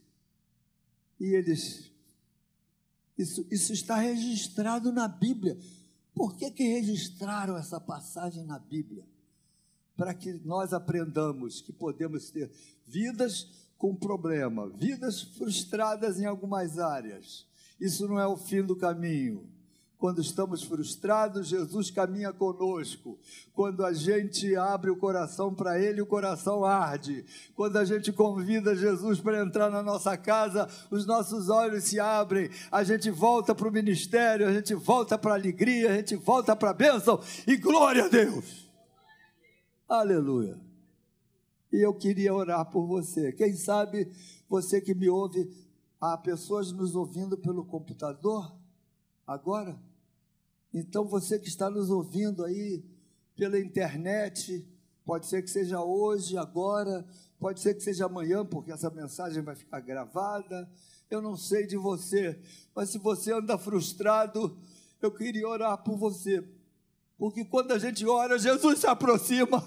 e 1.19 1.35
eles. 1.35 1.91
Isso, 3.17 3.47
isso 3.51 3.73
está 3.73 3.97
registrado 3.97 4.91
na 4.91 5.07
Bíblia. 5.07 5.59
Por 6.15 6.35
que, 6.37 6.51
que 6.51 6.63
registraram 6.63 7.57
essa 7.57 7.79
passagem 7.79 8.45
na 8.45 8.59
Bíblia? 8.59 9.07
Para 9.95 10.15
que 10.15 10.33
nós 10.45 10.73
aprendamos 10.73 11.61
que 11.61 11.73
podemos 11.73 12.31
ter 12.31 12.51
vidas 12.87 13.69
com 13.77 13.95
problema, 13.95 14.69
vidas 14.71 15.21
frustradas 15.21 16.19
em 16.19 16.25
algumas 16.25 16.79
áreas. 16.79 17.47
Isso 17.79 18.09
não 18.09 18.19
é 18.19 18.27
o 18.27 18.37
fim 18.37 18.63
do 18.63 18.77
caminho 18.77 19.47
quando 20.01 20.23
estamos 20.23 20.63
frustrados, 20.63 21.49
Jesus 21.49 21.91
caminha 21.91 22.33
conosco. 22.33 23.19
Quando 23.53 23.85
a 23.85 23.93
gente 23.93 24.57
abre 24.57 24.91
o 24.91 24.97
coração 24.97 25.55
para 25.55 25.79
Ele, 25.79 26.01
o 26.01 26.07
coração 26.07 26.65
arde. 26.65 27.23
Quando 27.55 27.77
a 27.77 27.85
gente 27.85 28.11
convida 28.11 28.75
Jesus 28.75 29.21
para 29.21 29.43
entrar 29.43 29.69
na 29.69 29.83
nossa 29.83 30.17
casa, 30.17 30.67
os 30.91 31.05
nossos 31.05 31.51
olhos 31.51 31.85
se 31.85 32.01
abrem. 32.01 32.49
A 32.73 32.83
gente 32.83 33.11
volta 33.11 33.55
para 33.55 33.69
o 33.69 33.73
ministério, 33.73 34.49
a 34.49 34.53
gente 34.55 34.75
volta 34.75 35.19
para 35.19 35.33
a 35.33 35.35
alegria, 35.35 35.91
a 35.91 35.97
gente 35.97 36.17
volta 36.17 36.57
para 36.57 36.71
a 36.71 36.75
bênção. 36.75 37.21
E 37.47 37.59
glória 37.59 38.07
a 38.07 38.09
Deus! 38.09 38.71
Aleluia! 39.87 40.59
E 41.71 41.85
eu 41.85 41.93
queria 41.93 42.33
orar 42.33 42.65
por 42.71 42.87
você. 42.87 43.33
Quem 43.33 43.55
sabe 43.55 44.11
você 44.49 44.81
que 44.81 44.95
me 44.95 45.11
ouve, 45.11 45.47
há 46.01 46.17
pessoas 46.17 46.73
nos 46.73 46.97
ouvindo 46.97 47.37
pelo 47.37 47.67
computador 47.67 48.51
agora? 49.27 49.90
Então 50.73 51.05
você 51.05 51.39
que 51.39 51.49
está 51.49 51.69
nos 51.69 51.91
ouvindo 51.91 52.45
aí 52.45 52.85
pela 53.37 53.59
internet, 53.59 54.67
pode 55.05 55.27
ser 55.27 55.43
que 55.43 55.51
seja 55.51 55.83
hoje, 55.83 56.37
agora, 56.37 57.05
pode 57.39 57.61
ser 57.61 57.75
que 57.75 57.81
seja 57.81 58.07
amanhã, 58.07 58.45
porque 58.45 58.71
essa 58.71 58.91
mensagem 58.91 59.43
vai 59.43 59.57
ficar 59.57 59.81
gravada. 59.81 60.71
Eu 61.11 61.21
não 61.21 61.37
sei 61.37 61.67
de 61.67 61.77
você, 61.77 62.41
mas 62.75 62.91
se 62.91 62.99
você 62.99 63.33
anda 63.33 63.59
frustrado, 63.59 64.57
eu 65.03 65.11
queria 65.11 65.49
orar 65.49 65.79
por 65.79 65.97
você. 65.97 66.45
Porque 67.19 67.45
quando 67.45 67.73
a 67.73 67.79
gente 67.79 68.07
ora, 68.07 68.39
Jesus 68.39 68.79
se 68.79 68.87
aproxima. 68.87 69.63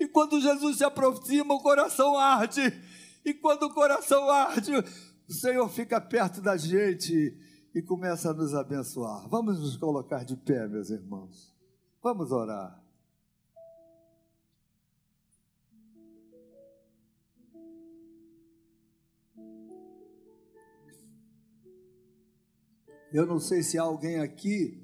E 0.00 0.08
quando 0.08 0.40
Jesus 0.40 0.78
se 0.78 0.84
aproxima, 0.84 1.54
o 1.54 1.60
coração 1.60 2.18
arde. 2.18 2.60
E 3.24 3.32
quando 3.32 3.64
o 3.64 3.74
coração 3.74 4.28
arde, 4.28 4.72
o 5.28 5.32
Senhor 5.32 5.68
fica 5.68 6.00
perto 6.00 6.40
da 6.40 6.56
gente 6.56 7.38
e 7.74 7.80
começa 7.80 8.30
a 8.30 8.34
nos 8.34 8.54
abençoar. 8.54 9.28
Vamos 9.28 9.58
nos 9.58 9.76
colocar 9.76 10.24
de 10.24 10.36
pé, 10.36 10.68
meus 10.68 10.90
irmãos. 10.90 11.54
Vamos 12.02 12.30
orar. 12.30 12.82
Eu 23.12 23.26
não 23.26 23.38
sei 23.38 23.62
se 23.62 23.78
há 23.78 23.82
alguém 23.82 24.20
aqui 24.20 24.82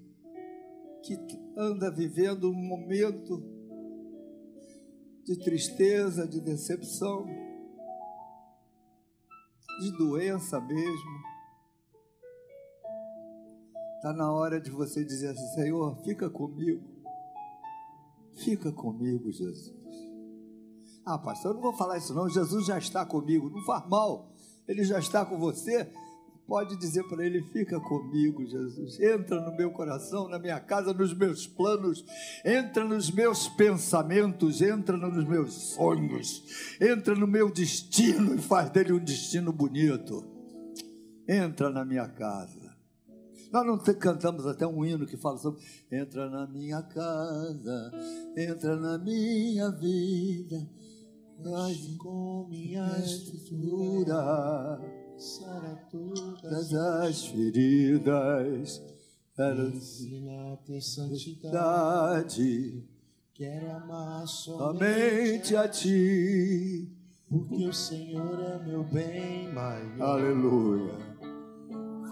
que 1.03 1.18
anda 1.57 1.90
vivendo 1.90 2.51
um 2.51 2.55
momento 2.55 3.42
de 5.24 5.38
tristeza, 5.38 6.27
de 6.27 6.38
decepção, 6.40 7.27
de 9.81 9.96
doença 9.96 10.61
mesmo 10.61 11.28
Está 13.99 14.13
na 14.13 14.33
hora 14.33 14.61
de 14.61 14.71
você 14.71 15.05
dizer 15.05 15.31
assim: 15.31 15.55
Senhor, 15.55 15.97
fica 16.05 16.31
comigo. 16.31 16.81
Fica 18.37 18.71
comigo, 18.71 19.33
Jesus. 19.33 19.75
Ah, 21.05 21.19
pastor, 21.19 21.51
eu 21.51 21.55
não 21.55 21.63
vou 21.63 21.73
falar 21.73 21.99
isso 21.99 22.15
não. 22.15 22.29
Jesus 22.29 22.67
já 22.67 22.79
está 22.79 23.05
comigo. 23.05 23.51
Não 23.51 23.65
faz 23.65 23.89
mal. 23.89 24.33
Ele 24.69 24.85
já 24.85 25.01
está 25.01 25.25
com 25.25 25.37
você. 25.37 25.91
Pode 26.47 26.77
dizer 26.77 27.03
para 27.09 27.27
ele: 27.27 27.43
fica 27.43 27.81
comigo, 27.81 28.47
Jesus. 28.47 29.01
Entra 29.01 29.41
no 29.41 29.57
meu 29.57 29.73
coração, 29.73 30.29
na 30.29 30.39
minha 30.39 30.61
casa, 30.61 30.95
nos 30.95 31.13
meus 31.13 31.49
planos. 31.49 32.05
Entra 32.45 32.85
nos 32.85 33.11
meus 33.11 33.49
pensamentos. 33.49 34.63
Entra 34.63 34.97
nos 34.97 35.27
meus 35.27 35.53
sonhos. 35.75 36.77
Entra 36.81 37.17
no 37.17 37.27
meu 37.27 37.51
destino 37.51 38.37
e 38.37 38.39
faz 38.39 38.71
dele 38.71 38.93
um 38.93 39.03
destino 39.03 39.53
bonito. 39.53 40.25
Entra 41.27 41.69
na 41.69 41.85
minha 41.85 42.07
casa. 42.07 42.58
Nós 43.51 43.67
não 43.67 43.79
cantamos 43.79 44.47
até 44.47 44.67
um 44.67 44.85
hino 44.85 45.07
que 45.07 45.17
fala 45.17 45.39
sobre 45.39 45.63
entra 45.91 46.29
na 46.29 46.47
minha 46.47 46.83
casa, 46.83 47.93
entra 48.37 48.77
na 48.77 48.99
minha 48.99 49.71
vida, 49.71 50.69
traz 51.43 51.97
com 51.97 52.47
minha 52.49 52.87
estrutura, 52.99 54.79
sara 55.17 55.77
todas 55.91 56.75
as 56.75 57.27
feridas, 57.27 58.83
ensina 59.75 60.53
a 60.53 60.57
ter 60.59 60.83
santidade, 60.83 62.85
quero 63.33 63.71
amar 63.71 64.29
somente 64.29 65.57
a 65.57 65.67
ti, 65.67 66.87
porque 67.31 67.67
o 67.67 67.73
Senhor 67.73 68.41
é 68.41 68.59
meu 68.63 68.85
bem 68.85 69.51
maior. 69.55 70.03
Aleluia 70.03 71.08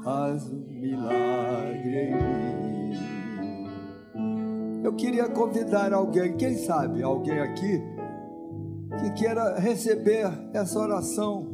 faz 0.06 0.48
um 0.52 0.64
milagre 0.68 2.12
em 2.12 2.14
mim. 2.62 2.94
Eu 4.84 4.92
queria 4.92 5.28
convidar 5.28 5.92
alguém, 5.92 6.36
quem 6.36 6.56
sabe, 6.58 7.02
alguém 7.02 7.40
aqui, 7.40 7.82
que 9.00 9.10
queira 9.14 9.58
receber 9.58 10.30
essa 10.54 10.78
oração 10.78 11.48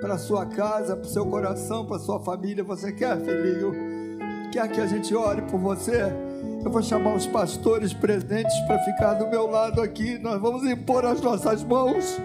para 0.00 0.18
sua 0.18 0.44
casa, 0.46 0.96
para 0.96 1.06
o 1.06 1.08
seu 1.08 1.24
coração, 1.24 1.86
para 1.86 2.00
sua 2.00 2.18
família. 2.18 2.64
Você 2.64 2.90
quer, 2.90 3.16
filhinho? 3.20 3.72
Quer 4.50 4.68
que 4.68 4.80
a 4.80 4.86
gente 4.88 5.14
ore 5.14 5.42
por 5.42 5.60
você? 5.60 6.02
Eu 6.64 6.70
vou 6.72 6.82
chamar 6.82 7.14
os 7.14 7.28
pastores 7.28 7.94
presentes 7.94 8.58
para 8.66 8.80
ficar 8.80 9.14
do 9.14 9.28
meu 9.28 9.46
lado 9.48 9.80
aqui. 9.80 10.18
Nós 10.18 10.40
vamos 10.40 10.64
impor 10.64 11.04
as 11.04 11.20
nossas 11.20 11.62
mãos. 11.62 12.20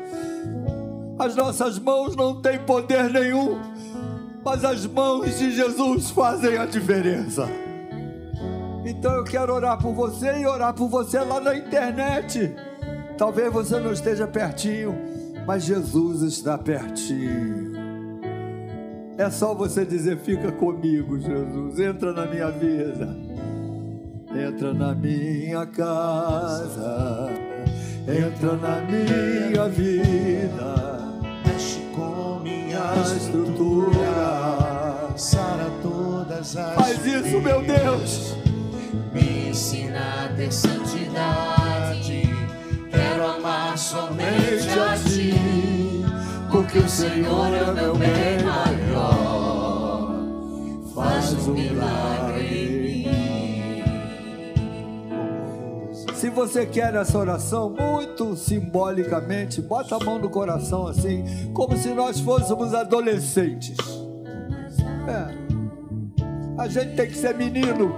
As 1.19 1.35
nossas 1.35 1.77
mãos 1.77 2.15
não 2.15 2.41
têm 2.41 2.57
poder 2.65 3.11
nenhum 3.11 3.59
mas 4.43 4.65
as 4.65 4.85
mãos 4.85 5.37
de 5.37 5.51
Jesus 5.51 6.09
fazem 6.09 6.57
a 6.57 6.65
diferença. 6.65 7.47
Então 8.85 9.13
eu 9.13 9.23
quero 9.23 9.53
orar 9.53 9.77
por 9.77 9.93
você 9.93 10.39
e 10.39 10.45
orar 10.45 10.73
por 10.73 10.87
você 10.87 11.19
lá 11.19 11.39
na 11.39 11.55
internet. 11.55 12.53
Talvez 13.17 13.53
você 13.53 13.79
não 13.79 13.91
esteja 13.93 14.27
pertinho, 14.27 14.97
mas 15.45 15.63
Jesus 15.63 16.23
está 16.23 16.57
pertinho. 16.57 17.71
É 19.17 19.29
só 19.29 19.53
você 19.53 19.85
dizer: 19.85 20.17
Fica 20.17 20.51
comigo, 20.51 21.19
Jesus. 21.19 21.79
Entra 21.79 22.11
na 22.11 22.25
minha 22.25 22.49
vida, 22.49 23.15
entra 24.35 24.73
na 24.73 24.95
minha 24.95 25.65
casa, 25.67 27.29
entra 28.07 28.53
na 28.53 28.81
minha 28.81 29.69
vida 29.69 30.90
minha 32.81 33.17
estrutura, 33.17 33.97
sara 35.15 35.69
todas 35.81 36.57
as. 36.57 36.75
Faz 36.75 37.05
isso, 37.05 37.41
meu 37.41 37.61
Deus. 37.61 38.35
Me 39.13 39.49
ensina 39.49 40.25
a 40.25 40.35
ter 40.35 40.51
santidade. 40.51 42.29
Quero 42.91 43.27
amar 43.27 43.77
somente 43.77 44.69
a 44.69 44.97
ti, 44.97 46.03
porque 46.51 46.79
o 46.79 46.89
Senhor 46.89 47.53
é 47.53 47.63
o 47.69 47.73
meu 47.73 47.95
bem 47.95 48.39
maior. 48.43 50.15
Faz 50.93 51.33
um 51.33 51.53
milagre 51.53 52.30
Se 56.21 56.29
você 56.29 56.67
quer 56.67 56.93
essa 56.93 57.17
oração, 57.17 57.71
muito 57.71 58.35
simbolicamente, 58.35 59.59
bota 59.59 59.95
a 59.95 59.99
mão 59.99 60.19
no 60.19 60.29
coração 60.29 60.85
assim, 60.85 61.25
como 61.51 61.75
se 61.75 61.89
nós 61.95 62.19
fôssemos 62.19 62.75
adolescentes. 62.75 63.75
É. 65.07 66.61
A 66.61 66.67
gente 66.67 66.95
tem 66.95 67.07
que 67.07 67.17
ser 67.17 67.33
menino 67.33 67.95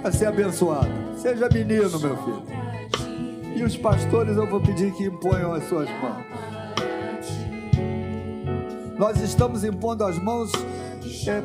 para 0.00 0.10
ser 0.10 0.24
abençoado. 0.24 0.88
Seja 1.18 1.50
menino, 1.50 2.00
meu 2.00 2.16
filho. 2.16 2.42
E 3.54 3.62
os 3.62 3.76
pastores 3.76 4.38
eu 4.38 4.46
vou 4.46 4.62
pedir 4.62 4.90
que 4.94 5.04
imponham 5.04 5.52
as 5.52 5.68
suas 5.68 5.90
mãos. 6.00 6.24
Nós 8.96 9.20
estamos 9.20 9.64
impondo 9.64 10.02
as 10.02 10.18
mãos 10.18 10.50
é, 11.28 11.42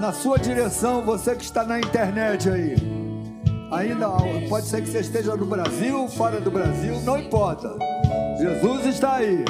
na 0.00 0.12
sua 0.12 0.36
direção, 0.36 1.00
você 1.00 1.36
que 1.36 1.44
está 1.44 1.62
na 1.62 1.78
internet 1.78 2.50
aí. 2.50 2.91
Ainda 3.72 4.06
pode 4.50 4.66
ser 4.66 4.82
que 4.82 4.90
você 4.90 5.00
esteja 5.00 5.34
no 5.34 5.46
Brasil, 5.46 6.06
fora 6.08 6.38
do 6.38 6.50
Brasil, 6.50 7.00
não 7.00 7.18
importa. 7.18 7.74
Jesus 8.38 8.84
está 8.84 9.14
aí. 9.14 9.42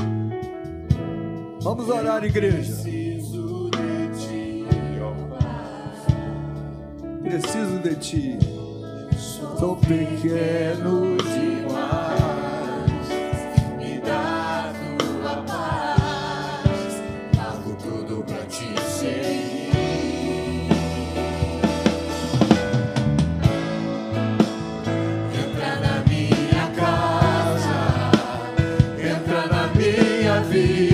Vamos 1.61 1.88
orar, 1.88 2.22
igreja. 2.22 2.76
Preciso 2.76 3.68
de 7.80 7.96
ti, 7.96 7.98
de. 7.98 8.38
Sou 9.58 9.76
pequeno 9.76 11.16
demais. 11.16 11.52
vida. 30.53 30.91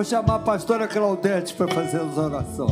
Vou 0.00 0.04
chamar 0.06 0.36
a 0.36 0.38
pastora 0.38 0.88
Claudete 0.88 1.52
para 1.52 1.68
fazer 1.68 2.00
as 2.00 2.16
orações. 2.16 2.70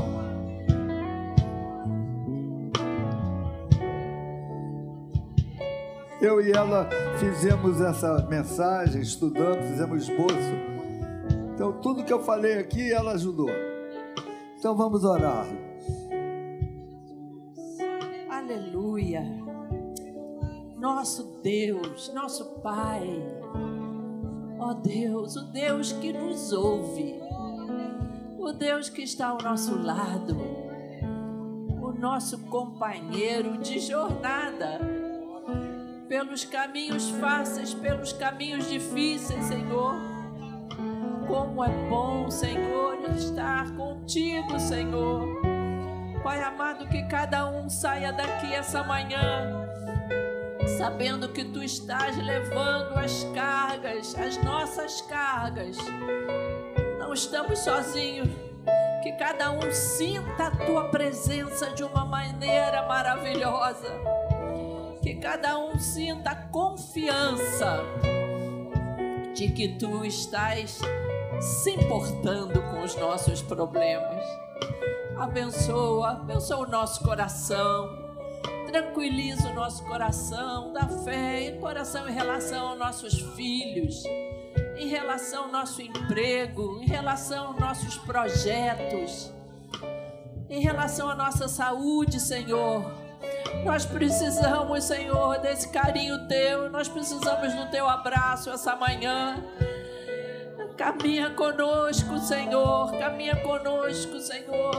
Eu 6.23 6.41
e 6.41 6.51
ela 6.51 6.89
fizemos 7.19 7.83
essa 7.83 8.27
mensagem, 8.31 9.03
estudamos, 9.03 9.69
fizemos 9.69 10.09
esboço. 10.09 10.35
Então, 11.55 11.73
tudo 11.83 12.03
que 12.03 12.15
eu 12.15 12.23
falei 12.23 12.55
aqui, 12.55 12.91
ela 12.91 13.13
ajudou. 13.13 13.51
Então, 14.59 14.75
vamos 14.75 15.05
orar. 15.05 15.47
Aleluia. 18.31 19.23
Nosso 20.79 21.43
Deus, 21.43 22.11
nosso 22.15 22.47
Pai 22.63 23.23
Ó 24.61 24.71
oh 24.71 24.75
Deus, 24.75 25.37
o 25.37 25.53
Deus 25.53 25.93
que 25.93 26.13
nos 26.13 26.53
ouve, 26.53 27.15
o 28.39 28.53
Deus 28.53 28.89
que 28.89 29.03
está 29.03 29.29
ao 29.29 29.43
nosso 29.43 29.77
lado, 29.77 30.37
o 31.83 31.93
nosso 31.93 32.39
companheiro 32.47 33.59
de 33.59 33.81
jornada, 33.81 34.79
pelos 36.09 36.45
caminhos 36.45 37.11
fáceis, 37.11 37.75
pelos 37.75 38.13
caminhos 38.13 38.71
difíceis, 38.71 39.45
Senhor. 39.45 39.97
Como 41.27 41.63
é 41.63 41.89
bom, 41.89 42.31
Senhor, 42.31 42.99
estar 43.11 43.75
contigo, 43.77 44.59
Senhor. 44.59 45.27
Pai 46.23 46.43
amado, 46.43 46.89
que 46.89 47.03
cada 47.09 47.51
um 47.51 47.69
saia 47.69 48.13
daqui 48.13 48.55
essa 48.55 48.83
manhã 48.85 49.67
sabendo 50.79 51.29
que 51.31 51.45
tu 51.45 51.63
estás 51.63 52.17
levando 52.17 52.97
as 52.99 53.25
cargas, 53.35 54.15
as 54.17 54.37
nossas 54.45 55.01
cargas. 55.03 55.77
Não 57.09 57.15
estamos 57.15 57.61
sozinhos. 57.61 58.29
Que 59.03 59.13
cada 59.13 59.51
um 59.51 59.73
sinta 59.73 60.49
a 60.49 60.51
tua 60.51 60.91
presença 60.91 61.71
de 61.71 61.83
uma 61.83 62.05
maneira 62.05 62.87
maravilhosa. 62.87 63.89
Que 65.03 65.15
cada 65.15 65.59
um 65.59 65.79
sinta 65.79 66.33
a 66.33 66.37
confiança 66.37 67.83
de 69.35 69.49
que 69.53 69.69
tu 69.79 70.05
estás 70.05 70.81
se 71.41 71.71
importando 71.71 72.61
com 72.65 72.83
os 72.83 72.95
nossos 72.97 73.41
problemas. 73.41 74.23
Abençoa, 75.19 76.11
abençoa 76.11 76.67
o 76.67 76.71
nosso 76.71 77.03
coração. 77.03 77.89
Tranquiliza 78.67 79.49
o 79.49 79.55
nosso 79.55 79.83
coração, 79.87 80.75
dá 80.75 80.87
fé 80.87 81.49
e 81.49 81.59
coração 81.59 82.07
em 82.07 82.13
relação 82.13 82.69
aos 82.69 82.79
nossos 82.79 83.19
filhos, 83.35 84.03
em 84.79 84.87
relação 84.87 85.45
ao 85.45 85.51
nosso 85.51 85.83
emprego, 85.83 86.81
em 86.81 86.87
relação 86.87 87.49
aos 87.49 87.59
nossos 87.59 87.99
projetos, 87.99 89.33
em 90.49 90.63
relação 90.63 91.11
à 91.11 91.15
nossa 91.15 91.49
saúde, 91.49 92.21
Senhor. 92.21 92.91
Nós 93.65 93.85
precisamos, 93.85 94.85
Senhor, 94.85 95.39
desse 95.41 95.69
carinho 95.69 96.29
teu, 96.29 96.71
nós 96.71 96.89
precisamos 96.89 97.53
do 97.55 97.67
teu 97.71 97.89
abraço 97.89 98.51
essa 98.51 98.77
manhã. 98.77 99.43
Caminha 100.77 101.31
conosco, 101.31 102.19
Senhor, 102.19 102.93
caminha 102.93 103.35
conosco, 103.43 104.21
Senhor. 104.21 104.77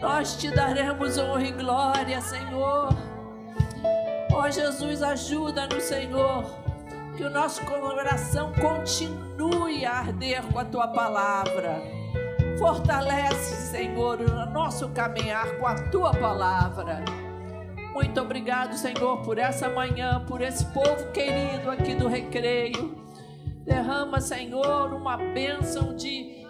Nós 0.00 0.36
te 0.36 0.50
daremos 0.50 1.18
honra 1.18 1.44
e 1.44 1.52
glória, 1.52 2.20
Senhor. 2.22 2.88
Ó 4.32 4.42
oh, 4.42 4.50
Jesus, 4.50 5.02
ajuda-nos, 5.02 5.84
Senhor, 5.84 6.63
que 7.16 7.22
o 7.22 7.30
nosso 7.30 7.64
coração 7.64 8.52
continue 8.52 9.84
a 9.84 9.98
arder 9.98 10.42
com 10.52 10.58
a 10.58 10.64
tua 10.64 10.88
palavra. 10.88 11.80
Fortalece, 12.58 13.70
Senhor, 13.70 14.20
o 14.20 14.46
nosso 14.46 14.88
caminhar 14.90 15.56
com 15.58 15.66
a 15.66 15.74
tua 15.90 16.12
palavra. 16.12 17.04
Muito 17.92 18.20
obrigado, 18.20 18.76
Senhor, 18.76 19.22
por 19.22 19.38
essa 19.38 19.68
manhã, 19.68 20.24
por 20.26 20.40
esse 20.40 20.64
povo 20.66 21.12
querido 21.12 21.70
aqui 21.70 21.94
do 21.94 22.08
recreio. 22.08 22.96
Derrama, 23.64 24.20
Senhor, 24.20 24.92
uma 24.92 25.16
bênção 25.16 25.94
de 25.94 26.44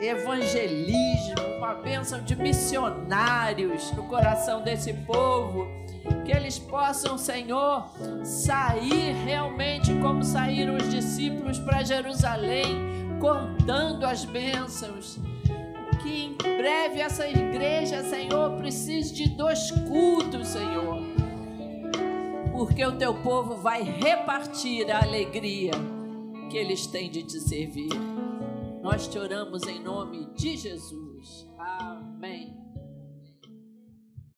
evangelismo, 0.00 1.56
uma 1.58 1.74
bênção 1.74 2.22
de 2.22 2.34
missionários 2.34 3.92
no 3.92 4.04
coração 4.04 4.62
desse 4.62 4.92
povo. 4.92 5.66
Que 6.24 6.32
eles 6.32 6.58
possam, 6.58 7.16
Senhor, 7.16 7.90
sair 8.24 9.14
realmente 9.24 9.94
como 10.00 10.22
saíram 10.22 10.76
os 10.76 10.88
discípulos 10.90 11.58
para 11.58 11.82
Jerusalém, 11.82 13.18
contando 13.20 14.04
as 14.04 14.24
bênçãos. 14.24 15.18
Que 16.02 16.24
em 16.24 16.34
breve 16.34 17.00
essa 17.00 17.28
igreja, 17.28 18.02
Senhor, 18.04 18.56
precise 18.58 19.12
de 19.12 19.28
dois 19.30 19.70
cultos, 19.88 20.48
Senhor. 20.48 21.02
Porque 22.52 22.84
o 22.84 22.92
teu 22.92 23.14
povo 23.14 23.56
vai 23.56 23.82
repartir 23.82 24.90
a 24.90 25.02
alegria 25.02 25.72
que 26.50 26.56
eles 26.56 26.86
têm 26.86 27.10
de 27.10 27.22
te 27.22 27.40
servir. 27.40 27.90
Nós 28.82 29.06
te 29.06 29.18
oramos 29.18 29.64
em 29.64 29.80
nome 29.80 30.26
de 30.34 30.56
Jesus. 30.56 31.46